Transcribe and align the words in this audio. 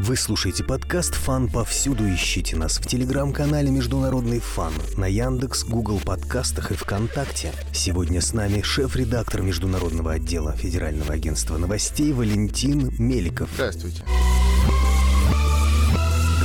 Вы 0.00 0.16
слушаете 0.16 0.64
подкаст 0.64 1.14
«Фан» 1.14 1.48
повсюду. 1.48 2.12
Ищите 2.12 2.56
нас 2.56 2.78
в 2.78 2.86
телеграм-канале 2.86 3.70
«Международный 3.70 4.40
фан» 4.40 4.72
на 4.96 5.04
Яндекс, 5.04 5.62
Google 5.62 6.00
подкастах 6.00 6.72
и 6.72 6.74
ВКонтакте. 6.74 7.52
Сегодня 7.72 8.20
с 8.20 8.32
нами 8.32 8.60
шеф-редактор 8.60 9.42
Международного 9.42 10.14
отдела 10.14 10.50
Федерального 10.56 11.14
агентства 11.14 11.58
новостей 11.58 12.12
Валентин 12.12 12.90
Меликов. 12.98 13.48
Здравствуйте. 13.54 14.02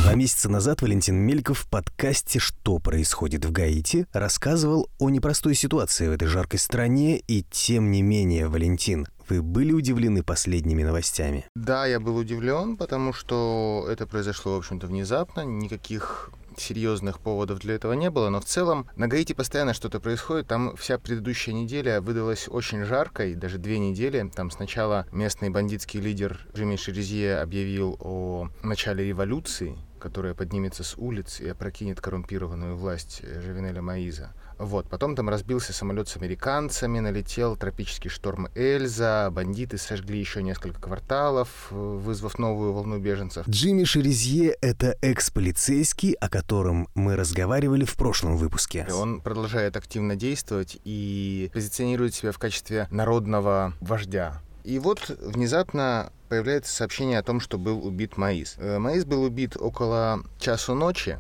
Два 0.03 0.13
месяца 0.13 0.47
назад 0.47 0.83
Валентин 0.83 1.15
Мельков 1.15 1.61
в 1.61 1.69
подкасте 1.69 2.37
«Что 2.37 2.77
происходит 2.77 3.45
в 3.45 3.51
Гаити» 3.51 4.05
рассказывал 4.13 4.89
о 4.99 5.09
непростой 5.09 5.55
ситуации 5.55 6.07
в 6.07 6.11
этой 6.11 6.27
жаркой 6.27 6.59
стране, 6.59 7.17
и 7.17 7.43
тем 7.49 7.89
не 7.89 8.03
менее, 8.03 8.47
Валентин, 8.47 9.07
вы 9.29 9.41
были 9.41 9.71
удивлены 9.71 10.23
последними 10.23 10.83
новостями? 10.83 11.45
Да, 11.55 11.85
я 11.85 11.99
был 11.99 12.17
удивлен, 12.17 12.77
потому 12.77 13.13
что 13.13 13.85
это 13.89 14.07
произошло, 14.07 14.55
в 14.55 14.57
общем-то, 14.57 14.87
внезапно. 14.87 15.41
Никаких 15.41 16.31
серьезных 16.57 17.19
поводов 17.19 17.59
для 17.59 17.75
этого 17.75 17.93
не 17.93 18.09
было, 18.09 18.29
но 18.29 18.41
в 18.41 18.45
целом 18.45 18.87
на 18.95 19.07
Гаити 19.07 19.33
постоянно 19.33 19.73
что-то 19.73 19.99
происходит. 19.99 20.47
Там 20.47 20.75
вся 20.75 20.97
предыдущая 20.97 21.53
неделя 21.53 22.01
выдалась 22.01 22.47
очень 22.49 22.83
жаркой, 22.83 23.35
даже 23.35 23.57
две 23.57 23.79
недели. 23.79 24.29
Там 24.35 24.51
сначала 24.51 25.05
местный 25.11 25.49
бандитский 25.49 26.01
лидер 26.01 26.39
Джимми 26.55 26.75
Шерезье 26.75 27.37
объявил 27.37 27.97
о 28.01 28.49
начале 28.63 29.05
революции, 29.05 29.77
которая 29.99 30.33
поднимется 30.33 30.83
с 30.83 30.97
улиц 30.97 31.39
и 31.39 31.47
опрокинет 31.47 32.01
коррумпированную 32.01 32.75
власть 32.75 33.21
Живинеля 33.23 33.81
Маиза. 33.81 34.33
Вот. 34.59 34.89
Потом 34.89 35.15
там 35.15 35.29
разбился 35.29 35.71
самолет 35.71 36.09
с 36.09 36.17
американцами, 36.17 36.99
налетел 36.99 37.55
тропический 37.55 38.09
шторм 38.09 38.49
Эльза, 38.55 39.29
бандиты 39.31 39.77
сожгли 39.77 40.19
еще 40.19 40.43
несколько 40.43 40.81
кварталов, 40.81 41.69
э, 41.71 41.75
вызвав 41.75 42.37
новую 42.37 42.73
волну 42.73 42.99
беженцев. 42.99 43.47
Джимми 43.47 43.85
Шерезье— 43.85 44.57
это 44.61 44.97
экс-полицейский, 45.01 46.11
о 46.13 46.29
котором 46.29 46.89
мы 46.93 47.15
разговаривали 47.15 47.85
в 47.85 47.95
прошлом 47.95 48.35
выпуске. 48.35 48.85
Он 48.93 49.21
продолжает 49.21 49.77
активно 49.77 50.17
действовать 50.17 50.77
и 50.83 51.49
позиционирует 51.53 52.13
себя 52.13 52.33
в 52.33 52.37
качестве 52.37 52.87
народного 52.91 53.73
вождя. 53.79 54.41
И 54.65 54.77
вот 54.77 55.09
внезапно 55.21 56.11
появляется 56.27 56.73
сообщение 56.75 57.17
о 57.17 57.23
том, 57.23 57.39
что 57.39 57.57
был 57.57 57.85
убит 57.85 58.17
Маис. 58.17 58.55
Э, 58.57 58.77
Маис 58.77 59.05
был 59.05 59.23
убит 59.23 59.55
около 59.57 60.21
часу 60.37 60.75
ночи, 60.75 61.17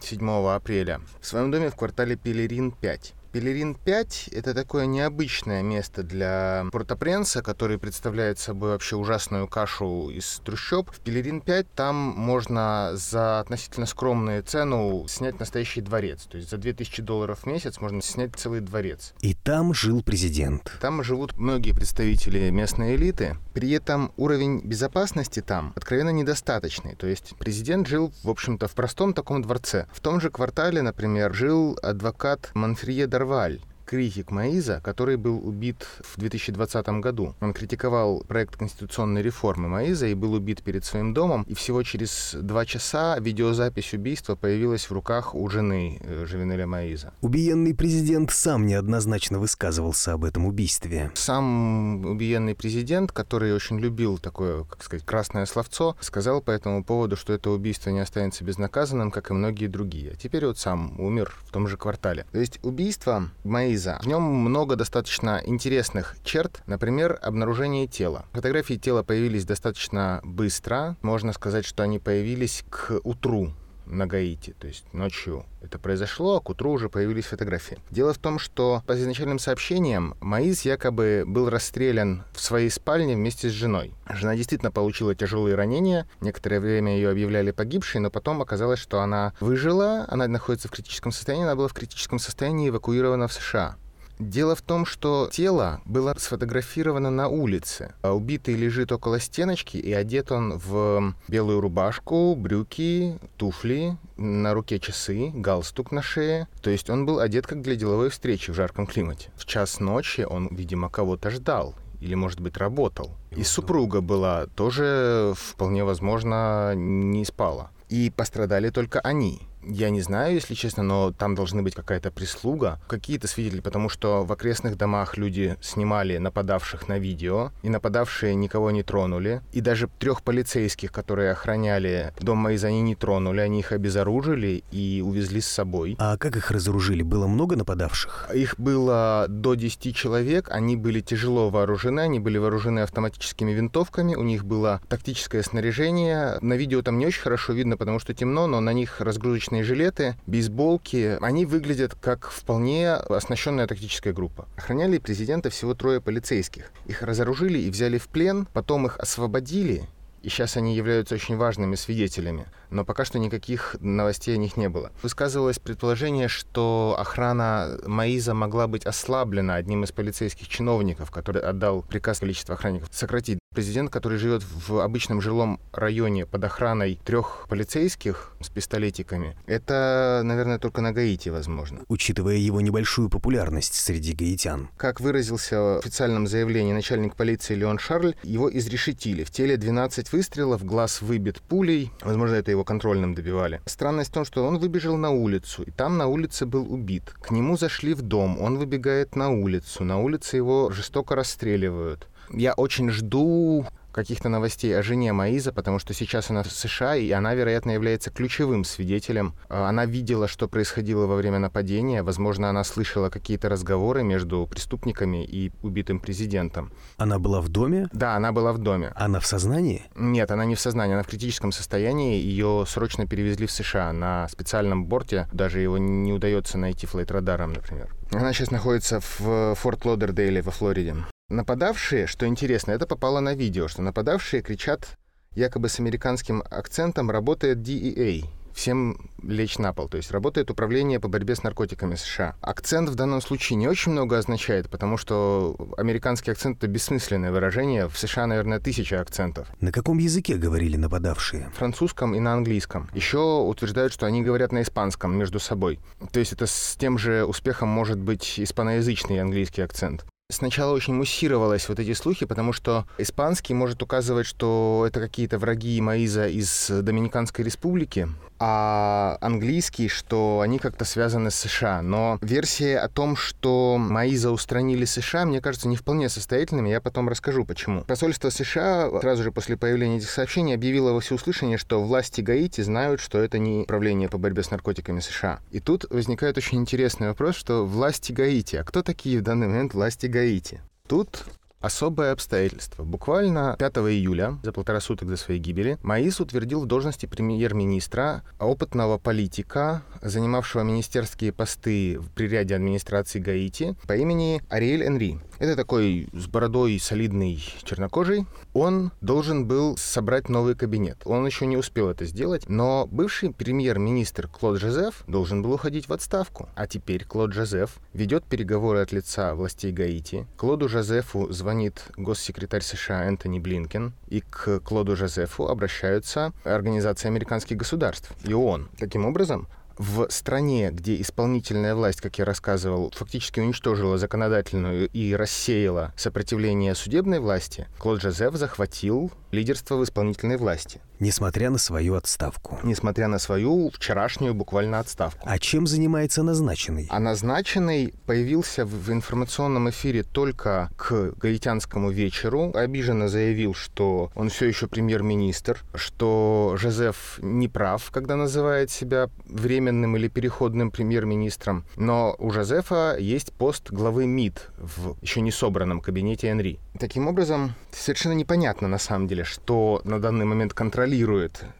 7 0.00 0.28
апреля, 0.48 1.00
в 1.20 1.26
своем 1.26 1.50
доме 1.50 1.70
в 1.70 1.76
квартале 1.76 2.16
Пелерин 2.16 2.70
5. 2.72 3.14
Пелерин 3.32 3.74
5— 3.74 4.30
это 4.32 4.54
такое 4.54 4.86
необычное 4.86 5.62
место 5.62 6.02
для 6.02 6.66
Порто-Пренса, 6.72 7.42
который 7.42 7.78
представляет 7.78 8.38
собой 8.38 8.70
вообще 8.70 8.96
ужасную 8.96 9.48
кашу 9.48 10.10
из 10.10 10.40
трущоб. 10.44 10.90
В 10.90 11.00
Пелерин 11.00 11.40
5 11.40 11.66
там 11.74 11.96
можно 11.96 12.92
за 12.94 13.40
относительно 13.40 13.86
скромную 13.86 14.42
цену 14.42 15.06
снять 15.08 15.38
настоящий 15.38 15.80
дворец. 15.80 16.26
То 16.26 16.38
есть 16.38 16.50
за 16.50 16.56
2000 16.56 17.02
долларов 17.02 17.40
в 17.40 17.46
месяц 17.46 17.80
можно 17.80 18.00
снять 18.02 18.34
целый 18.36 18.60
дворец. 18.60 19.14
И 19.20 19.34
там 19.34 19.74
жил 19.74 20.02
президент. 20.02 20.72
Там 20.80 21.02
живут 21.02 21.36
многие 21.36 21.72
представители 21.72 22.50
местной 22.50 22.96
элиты. 22.96 23.36
При 23.52 23.70
этом 23.70 24.12
уровень 24.16 24.60
безопасности 24.60 25.40
там 25.40 25.72
откровенно 25.76 26.10
недостаточный. 26.10 26.94
То 26.94 27.06
есть 27.06 27.34
президент 27.38 27.86
жил, 27.86 28.12
в 28.22 28.30
общем-то, 28.30 28.68
в 28.68 28.74
простом 28.74 29.12
таком 29.14 29.42
дворце. 29.42 29.86
В 29.92 30.00
том 30.00 30.20
же 30.20 30.30
квартале, 30.30 30.82
например, 30.82 31.34
жил 31.34 31.78
адвокат 31.82 32.50
Манфрие 32.54 33.06
Дарваль, 33.06 33.25
Carvalho 33.26 33.58
критик 33.86 34.30
Маиза, 34.30 34.80
который 34.84 35.16
был 35.16 35.46
убит 35.46 35.86
в 36.02 36.18
2020 36.18 36.88
году. 37.00 37.34
Он 37.40 37.54
критиковал 37.54 38.24
проект 38.26 38.56
конституционной 38.56 39.22
реформы 39.22 39.68
Маиза 39.68 40.06
и 40.06 40.14
был 40.14 40.34
убит 40.34 40.62
перед 40.62 40.84
своим 40.84 41.14
домом. 41.14 41.44
И 41.44 41.54
всего 41.54 41.82
через 41.82 42.36
два 42.38 42.66
часа 42.66 43.18
видеозапись 43.18 43.94
убийства 43.94 44.34
появилась 44.34 44.90
в 44.90 44.92
руках 44.92 45.34
у 45.34 45.48
жены 45.48 45.98
э, 46.00 46.26
Живинеля 46.26 46.66
Маиза. 46.66 47.12
Убиенный 47.20 47.74
президент 47.74 48.32
сам 48.32 48.66
неоднозначно 48.66 49.38
высказывался 49.38 50.12
об 50.12 50.24
этом 50.24 50.46
убийстве. 50.46 51.12
Сам 51.14 52.04
убиенный 52.04 52.54
президент, 52.54 53.12
который 53.12 53.54
очень 53.54 53.78
любил 53.78 54.18
такое, 54.18 54.64
как 54.64 54.82
сказать, 54.82 55.06
красное 55.06 55.46
словцо, 55.46 55.96
сказал 56.00 56.42
по 56.42 56.50
этому 56.50 56.84
поводу, 56.84 57.16
что 57.16 57.32
это 57.32 57.50
убийство 57.50 57.90
не 57.90 58.00
останется 58.00 58.44
безнаказанным, 58.44 59.10
как 59.10 59.30
и 59.30 59.34
многие 59.34 59.68
другие. 59.68 60.12
А 60.12 60.16
теперь 60.16 60.46
вот 60.46 60.58
сам 60.58 60.98
умер 60.98 61.34
в 61.44 61.52
том 61.52 61.68
же 61.68 61.76
квартале. 61.76 62.26
То 62.32 62.38
есть 62.38 62.58
убийство 62.62 63.30
Маиза 63.44 63.75
Лиза. 63.76 63.98
В 64.02 64.06
нем 64.06 64.22
много 64.22 64.74
достаточно 64.74 65.42
интересных 65.44 66.16
черт, 66.24 66.62
например, 66.66 67.18
обнаружение 67.22 67.86
тела. 67.86 68.24
Фотографии 68.32 68.74
тела 68.74 69.02
появились 69.02 69.44
достаточно 69.44 70.20
быстро. 70.24 70.96
Можно 71.02 71.34
сказать, 71.34 71.66
что 71.66 71.82
они 71.82 71.98
появились 71.98 72.64
к 72.70 73.00
утру 73.04 73.52
на 73.86 74.06
Гаити, 74.06 74.54
то 74.58 74.66
есть 74.66 74.84
ночью 74.92 75.44
это 75.62 75.78
произошло, 75.78 76.36
а 76.36 76.40
к 76.40 76.50
утру 76.50 76.72
уже 76.72 76.88
появились 76.88 77.26
фотографии. 77.26 77.78
Дело 77.90 78.12
в 78.12 78.18
том, 78.18 78.38
что 78.38 78.82
по 78.86 78.94
изначальным 78.94 79.38
сообщениям 79.38 80.16
Маиз 80.20 80.62
якобы 80.62 81.24
был 81.26 81.50
расстрелян 81.50 82.24
в 82.32 82.40
своей 82.40 82.70
спальне 82.70 83.14
вместе 83.14 83.48
с 83.48 83.52
женой. 83.52 83.94
Жена 84.08 84.36
действительно 84.36 84.70
получила 84.70 85.14
тяжелые 85.14 85.56
ранения, 85.56 86.06
некоторое 86.20 86.60
время 86.60 86.96
ее 86.96 87.10
объявляли 87.10 87.50
погибшей, 87.50 88.00
но 88.00 88.10
потом 88.10 88.42
оказалось, 88.42 88.78
что 88.78 89.00
она 89.00 89.32
выжила, 89.40 90.06
она 90.08 90.28
находится 90.28 90.68
в 90.68 90.72
критическом 90.72 91.12
состоянии, 91.12 91.44
она 91.44 91.56
была 91.56 91.68
в 91.68 91.74
критическом 91.74 92.18
состоянии 92.18 92.68
эвакуирована 92.68 93.28
в 93.28 93.32
США. 93.32 93.76
Дело 94.18 94.54
в 94.54 94.62
том, 94.62 94.86
что 94.86 95.28
тело 95.30 95.80
было 95.84 96.14
сфотографировано 96.16 97.10
на 97.10 97.28
улице. 97.28 97.94
А 98.02 98.12
убитый 98.12 98.54
лежит 98.54 98.92
около 98.92 99.20
стеночки, 99.20 99.76
и 99.76 99.92
одет 99.92 100.32
он 100.32 100.58
в 100.58 101.14
белую 101.28 101.60
рубашку, 101.60 102.34
брюки, 102.34 103.18
туфли, 103.36 103.98
на 104.16 104.54
руке 104.54 104.78
часы, 104.78 105.30
галстук 105.34 105.92
на 105.92 106.02
шее. 106.02 106.48
То 106.62 106.70
есть 106.70 106.88
он 106.88 107.04
был 107.04 107.20
одет 107.20 107.46
как 107.46 107.60
для 107.60 107.76
деловой 107.76 108.08
встречи 108.08 108.50
в 108.50 108.54
жарком 108.54 108.86
климате. 108.86 109.30
В 109.36 109.44
час 109.44 109.80
ночи 109.80 110.22
он, 110.22 110.48
видимо, 110.50 110.88
кого-то 110.88 111.30
ждал 111.30 111.74
или, 112.00 112.14
может 112.14 112.40
быть, 112.40 112.56
работал. 112.56 113.16
И 113.32 113.42
супруга 113.42 114.00
была 114.00 114.46
тоже, 114.46 115.34
вполне 115.36 115.84
возможно, 115.84 116.74
не 116.74 117.24
спала. 117.24 117.70
И 117.88 118.10
пострадали 118.10 118.70
только 118.70 119.00
они. 119.00 119.42
Я 119.68 119.90
не 119.90 120.00
знаю, 120.00 120.34
если 120.34 120.54
честно, 120.54 120.82
но 120.84 121.12
там 121.12 121.34
должны 121.34 121.62
быть 121.62 121.74
какая-то 121.74 122.10
прислуга, 122.10 122.80
какие-то 122.86 123.26
свидетели, 123.26 123.60
потому 123.60 123.88
что 123.88 124.24
в 124.24 124.32
окрестных 124.32 124.76
домах 124.76 125.16
люди 125.16 125.56
снимали 125.60 126.18
нападавших 126.18 126.88
на 126.88 126.98
видео, 126.98 127.50
и 127.62 127.68
нападавшие 127.68 128.34
никого 128.34 128.70
не 128.70 128.84
тронули. 128.84 129.42
И 129.52 129.60
даже 129.60 129.88
трех 129.98 130.22
полицейских, 130.22 130.92
которые 130.92 131.32
охраняли 131.32 132.12
дом 132.20 132.38
Маиза, 132.38 132.68
они 132.68 132.80
не 132.80 132.94
тронули, 132.94 133.40
они 133.40 133.60
их 133.60 133.72
обезоружили 133.72 134.62
и 134.70 135.02
увезли 135.04 135.40
с 135.40 135.48
собой. 135.48 135.96
А 135.98 136.16
как 136.16 136.36
их 136.36 136.50
разоружили? 136.50 137.02
Было 137.02 137.26
много 137.26 137.56
нападавших? 137.56 138.30
Их 138.34 138.58
было 138.58 139.26
до 139.28 139.54
10 139.54 139.94
человек, 139.96 140.48
они 140.50 140.76
были 140.76 141.00
тяжело 141.00 141.50
вооружены, 141.50 142.00
они 142.00 142.20
были 142.20 142.38
вооружены 142.38 142.80
автоматическими 142.80 143.50
винтовками, 143.52 144.14
у 144.14 144.22
них 144.22 144.44
было 144.44 144.80
тактическое 144.88 145.42
снаряжение. 145.42 146.38
На 146.40 146.54
видео 146.54 146.82
там 146.82 146.98
не 146.98 147.06
очень 147.06 147.22
хорошо 147.22 147.52
видно, 147.52 147.76
потому 147.76 147.98
что 147.98 148.14
темно, 148.14 148.46
но 148.46 148.60
на 148.60 148.72
них 148.72 149.00
разгрузочные 149.00 149.55
спортивные 149.56 149.62
жилеты, 149.62 150.16
бейсболки, 150.26 151.18
они 151.20 151.46
выглядят 151.46 151.94
как 151.94 152.30
вполне 152.30 152.92
оснащенная 152.92 153.66
тактическая 153.66 154.12
группа. 154.12 154.46
Охраняли 154.56 154.98
президента 154.98 155.50
всего 155.50 155.74
трое 155.74 156.00
полицейских. 156.00 156.70
Их 156.86 157.02
разоружили 157.02 157.58
и 157.58 157.70
взяли 157.70 157.98
в 157.98 158.08
плен, 158.08 158.46
потом 158.52 158.86
их 158.86 158.98
освободили, 158.98 159.88
и 160.22 160.28
сейчас 160.28 160.56
они 160.56 160.74
являются 160.76 161.14
очень 161.14 161.36
важными 161.36 161.76
свидетелями. 161.76 162.46
Но 162.70 162.84
пока 162.84 163.04
что 163.04 163.18
никаких 163.18 163.76
новостей 163.80 164.34
о 164.34 164.38
них 164.38 164.56
не 164.56 164.68
было. 164.68 164.90
Высказывалось 165.02 165.58
предположение, 165.58 166.28
что 166.28 166.96
охрана 166.98 167.78
Маиза 167.86 168.34
могла 168.34 168.66
быть 168.66 168.86
ослаблена 168.86 169.54
одним 169.54 169.84
из 169.84 169.92
полицейских 169.92 170.48
чиновников, 170.48 171.10
который 171.10 171.42
отдал 171.42 171.82
приказ 171.82 172.20
количества 172.20 172.54
охранников 172.54 172.88
сократить. 172.92 173.38
Президент, 173.54 173.90
который 173.90 174.18
живет 174.18 174.42
в 174.44 174.80
обычном 174.80 175.22
жилом 175.22 175.60
районе 175.72 176.26
под 176.26 176.44
охраной 176.44 177.00
трех 177.04 177.46
полицейских 177.48 178.32
с 178.40 178.50
пистолетиками, 178.50 179.34
это, 179.46 180.20
наверное, 180.24 180.58
только 180.58 180.82
на 180.82 180.92
Гаити 180.92 181.30
возможно. 181.30 181.80
Учитывая 181.88 182.36
его 182.36 182.60
небольшую 182.60 183.08
популярность 183.08 183.74
среди 183.74 184.12
гаитян. 184.12 184.68
Как 184.76 185.00
выразился 185.00 185.58
в 185.58 185.78
официальном 185.78 186.26
заявлении 186.26 186.72
начальник 186.72 187.14
полиции 187.16 187.54
Леон 187.54 187.78
Шарль, 187.78 188.14
его 188.22 188.54
изрешетили. 188.54 189.24
В 189.24 189.30
теле 189.30 189.56
12 189.56 190.12
выстрелов, 190.12 190.64
глаз 190.64 191.00
выбит 191.00 191.40
пулей. 191.40 191.90
Возможно, 192.02 192.34
это 192.34 192.50
его 192.56 192.64
контрольным 192.64 193.14
добивали. 193.14 193.60
Странность 193.66 194.10
в 194.10 194.14
том, 194.14 194.24
что 194.24 194.46
он 194.46 194.58
выбежал 194.58 194.96
на 194.96 195.10
улицу, 195.10 195.62
и 195.62 195.70
там 195.70 195.98
на 195.98 196.06
улице 196.06 196.46
был 196.46 196.72
убит. 196.72 197.14
К 197.20 197.30
нему 197.30 197.56
зашли 197.56 197.94
в 197.94 198.02
дом, 198.02 198.40
он 198.40 198.58
выбегает 198.58 199.16
на 199.16 199.30
улицу. 199.30 199.84
На 199.84 199.98
улице 199.98 200.36
его 200.36 200.70
жестоко 200.70 201.14
расстреливают. 201.14 202.08
Я 202.32 202.54
очень 202.54 202.90
жду 202.90 203.66
каких-то 203.96 204.28
новостей 204.28 204.78
о 204.78 204.82
жене 204.82 205.12
Маиза, 205.12 205.52
потому 205.52 205.78
что 205.78 205.94
сейчас 205.94 206.30
она 206.30 206.42
в 206.42 206.52
США, 206.52 206.96
и 206.96 207.10
она, 207.10 207.34
вероятно, 207.34 207.70
является 207.70 208.10
ключевым 208.10 208.64
свидетелем. 208.64 209.34
А, 209.48 209.68
она 209.68 209.86
видела, 209.86 210.28
что 210.28 210.48
происходило 210.48 211.06
во 211.06 211.16
время 211.16 211.38
нападения. 211.38 212.02
Возможно, 212.02 212.50
она 212.50 212.62
слышала 212.62 213.08
какие-то 213.08 213.48
разговоры 213.48 214.04
между 214.04 214.46
преступниками 214.46 215.24
и 215.24 215.50
убитым 215.62 215.98
президентом. 215.98 216.70
Она 216.98 217.18
была 217.18 217.40
в 217.40 217.48
доме? 217.48 217.88
Да, 217.92 218.14
она 218.14 218.32
была 218.32 218.52
в 218.52 218.58
доме. 218.58 218.92
Она 218.94 219.18
в 219.18 219.26
сознании? 219.26 219.86
Нет, 219.96 220.30
она 220.30 220.44
не 220.44 220.54
в 220.54 220.60
сознании, 220.60 220.92
она 220.92 221.02
в 221.02 221.08
критическом 221.08 221.50
состоянии. 221.50 222.20
Ее 222.20 222.64
срочно 222.68 223.06
перевезли 223.06 223.46
в 223.46 223.50
США 223.50 223.92
на 223.92 224.28
специальном 224.28 224.84
борте. 224.84 225.26
Даже 225.32 225.60
его 225.60 225.78
не 225.78 226.12
удается 226.12 226.58
найти 226.58 226.86
флейт-радаром, 226.86 227.54
например. 227.54 227.88
Она 228.12 228.34
сейчас 228.34 228.50
находится 228.50 229.00
в 229.00 229.54
Форт 229.54 229.84
Лодердейле 229.86 230.42
во 230.42 230.52
Флориде. 230.52 230.96
Нападавшие, 231.28 232.06
что 232.06 232.26
интересно, 232.26 232.70
это 232.70 232.86
попало 232.86 233.18
на 233.18 233.34
видео, 233.34 233.66
что 233.66 233.82
нападавшие 233.82 234.42
кричат 234.42 234.96
якобы 235.34 235.68
с 235.68 235.80
американским 235.80 236.40
акцентом 236.48 237.10
«работает 237.10 237.58
DEA», 237.58 238.26
всем 238.54 239.10
лечь 239.22 239.58
на 239.58 239.72
пол. 239.72 239.88
То 239.88 239.96
есть 239.96 240.12
работает 240.12 240.52
управление 240.52 241.00
по 241.00 241.08
борьбе 241.08 241.34
с 241.34 241.42
наркотиками 241.42 241.96
США. 241.96 242.36
Акцент 242.40 242.88
в 242.88 242.94
данном 242.94 243.20
случае 243.20 243.56
не 243.56 243.66
очень 243.66 243.90
много 243.90 244.18
означает, 244.18 244.70
потому 244.70 244.96
что 244.96 245.56
американский 245.76 246.30
акцент— 246.30 246.58
это 246.58 246.68
бессмысленное 246.68 247.32
выражение. 247.32 247.88
В 247.88 247.98
США, 247.98 248.28
наверное, 248.28 248.60
тысяча 248.60 249.00
акцентов. 249.00 249.48
На 249.60 249.72
каком 249.72 249.98
языке 249.98 250.36
говорили 250.36 250.76
нападавшие? 250.76 251.50
Французском 251.56 252.14
и 252.14 252.20
на 252.20 252.34
английском. 252.34 252.88
Еще 252.94 253.18
утверждают, 253.18 253.92
что 253.92 254.06
они 254.06 254.22
говорят 254.22 254.52
на 254.52 254.62
испанском 254.62 255.14
между 255.18 255.40
собой. 255.40 255.80
То 256.12 256.20
есть 256.20 256.32
это 256.32 256.46
с 256.46 256.76
тем 256.78 256.98
же 256.98 257.24
успехом 257.24 257.68
может 257.68 257.98
быть 257.98 258.38
испаноязычный 258.38 259.20
английский 259.20 259.62
акцент. 259.62 260.06
Сначала 260.28 260.72
очень 260.74 260.92
муссировалось 260.94 261.68
вот 261.68 261.78
эти 261.78 261.92
слухи, 261.92 262.26
потому 262.26 262.52
что 262.52 262.84
испанский 262.98 263.54
может 263.54 263.80
указывать, 263.80 264.26
что 264.26 264.84
это 264.84 264.98
какие-то 264.98 265.38
враги 265.38 265.80
Маиза 265.80 266.26
из 266.26 266.68
Доминиканской 266.68 267.44
республики, 267.44 268.08
а 268.38 269.16
английский, 269.20 269.88
что 269.88 270.40
они 270.42 270.58
как-то 270.58 270.84
связаны 270.84 271.30
с 271.30 271.36
США. 271.36 271.82
Но 271.82 272.18
версия 272.20 272.78
о 272.78 272.88
том, 272.88 273.16
что 273.16 273.76
Маиза 273.78 274.30
устранили 274.30 274.84
США, 274.84 275.24
мне 275.24 275.40
кажется, 275.40 275.68
не 275.68 275.76
вполне 275.76 276.08
состоятельными. 276.08 276.68
Я 276.68 276.80
потом 276.80 277.08
расскажу, 277.08 277.44
почему. 277.44 277.82
Посольство 277.82 278.30
США 278.30 278.90
сразу 279.00 279.22
же 279.22 279.32
после 279.32 279.56
появления 279.56 279.98
этих 279.98 280.10
сообщений 280.10 280.54
объявило 280.54 280.92
во 280.92 281.00
всеуслышание, 281.00 281.58
что 281.58 281.82
власти 281.82 282.20
Гаити 282.20 282.60
знают, 282.60 283.00
что 283.00 283.18
это 283.18 283.38
не 283.38 283.62
управление 283.62 284.08
по 284.08 284.18
борьбе 284.18 284.42
с 284.42 284.50
наркотиками 284.50 285.00
США. 285.00 285.40
И 285.50 285.60
тут 285.60 285.86
возникает 285.90 286.36
очень 286.38 286.58
интересный 286.58 287.08
вопрос, 287.08 287.36
что 287.36 287.64
власти 287.64 288.12
Гаити. 288.12 288.56
А 288.56 288.64
кто 288.64 288.82
такие 288.82 289.18
в 289.18 289.22
данный 289.22 289.48
момент 289.48 289.74
власти 289.74 290.06
Гаити? 290.06 290.60
Тут 290.88 291.24
Особое 291.60 292.12
обстоятельство. 292.12 292.84
Буквально 292.84 293.56
5 293.58 293.76
июля, 293.78 294.38
за 294.42 294.52
полтора 294.52 294.80
суток 294.80 295.08
до 295.08 295.16
своей 295.16 295.40
гибели, 295.40 295.78
Маис 295.82 296.20
утвердил 296.20 296.60
в 296.60 296.66
должности 296.66 297.06
премьер-министра 297.06 298.22
опытного 298.38 298.98
политика, 298.98 299.82
занимавшего 300.02 300.62
министерские 300.62 301.32
посты 301.32 301.98
при 302.14 302.28
ряде 302.28 302.54
администрации 302.54 303.20
Гаити 303.20 303.74
по 303.86 303.96
имени 303.96 304.42
Ариэль 304.50 304.86
Энри. 304.86 305.18
Это 305.38 305.56
такой 305.56 306.08
с 306.12 306.26
бородой 306.26 306.78
солидный 306.78 307.42
чернокожий. 307.62 308.26
Он 308.54 308.92
должен 309.00 309.46
был 309.46 309.76
собрать 309.76 310.28
новый 310.28 310.54
кабинет. 310.54 310.98
Он 311.04 311.26
еще 311.26 311.46
не 311.46 311.56
успел 311.56 311.90
это 311.90 312.04
сделать, 312.06 312.48
но 312.48 312.88
бывший 312.90 313.32
премьер-министр 313.32 314.28
Клод 314.28 314.58
Жозеф 314.58 315.04
должен 315.06 315.42
был 315.42 315.52
уходить 315.52 315.88
в 315.88 315.92
отставку. 315.92 316.48
А 316.54 316.66
теперь 316.66 317.04
Клод 317.04 317.32
Жозеф 317.32 317.76
ведет 317.92 318.24
переговоры 318.24 318.80
от 318.80 318.92
лица 318.92 319.34
властей 319.34 319.72
Гаити. 319.72 320.26
Клоду 320.36 320.68
Жозефу 320.68 321.30
звонит 321.32 321.84
госсекретарь 321.96 322.62
США 322.62 323.04
Энтони 323.04 323.38
Блинкен, 323.38 323.92
и 324.08 324.20
к 324.20 324.60
Клоду 324.60 324.96
Жозефу 324.96 325.48
обращаются 325.48 326.32
Организация 326.44 327.10
американских 327.10 327.56
государств 327.56 328.10
и 328.24 328.32
ООН. 328.32 328.68
Таким 328.78 329.04
образом, 329.04 329.48
в 329.78 330.08
стране, 330.10 330.70
где 330.70 331.00
исполнительная 331.00 331.74
власть, 331.74 332.00
как 332.00 332.18
я 332.18 332.24
рассказывал, 332.24 332.92
фактически 332.94 333.40
уничтожила 333.40 333.98
законодательную 333.98 334.88
и 334.88 335.14
рассеяла 335.14 335.92
сопротивление 335.96 336.74
судебной 336.74 337.20
власти, 337.20 337.66
Клод 337.78 338.00
Жозеф 338.00 338.34
захватил 338.34 339.12
лидерство 339.30 339.76
в 339.76 339.84
исполнительной 339.84 340.36
власти. 340.36 340.80
Несмотря 340.98 341.50
на 341.50 341.58
свою 341.58 341.94
отставку. 341.94 342.58
Несмотря 342.62 343.06
на 343.08 343.18
свою 343.18 343.70
вчерашнюю 343.70 344.32
буквально 344.34 344.78
отставку. 344.78 345.28
А 345.28 345.38
чем 345.38 345.66
занимается 345.66 346.22
назначенный? 346.22 346.86
А 346.90 346.98
назначенный 346.98 347.92
появился 348.06 348.64
в 348.64 348.90
информационном 348.90 349.68
эфире 349.68 350.04
только 350.04 350.70
к 350.76 351.12
гаитянскому 351.18 351.90
вечеру. 351.90 352.50
Обиженно 352.54 353.08
заявил, 353.08 353.52
что 353.52 354.10
он 354.14 354.30
все 354.30 354.46
еще 354.46 354.68
премьер-министр, 354.68 355.62
что 355.74 356.56
Жозеф 356.58 357.18
не 357.20 357.48
прав, 357.48 357.90
когда 357.90 358.16
называет 358.16 358.70
себя 358.70 359.10
временным 359.26 359.96
или 359.96 360.08
переходным 360.08 360.70
премьер-министром. 360.70 361.66
Но 361.76 362.16
у 362.18 362.30
Жозефа 362.30 362.96
есть 362.98 363.32
пост 363.34 363.70
главы 363.70 364.06
МИД 364.06 364.48
в 364.56 364.96
еще 365.02 365.20
не 365.20 365.30
собранном 365.30 365.82
кабинете 365.82 366.30
Энри. 366.30 366.58
Таким 366.80 367.06
образом, 367.06 367.54
совершенно 367.70 368.14
непонятно 368.14 368.68
на 368.68 368.78
самом 368.78 369.08
деле, 369.08 369.24
что 369.24 369.80
на 369.84 370.00
данный 370.00 370.24
момент 370.24 370.54
контролирует 370.54 370.85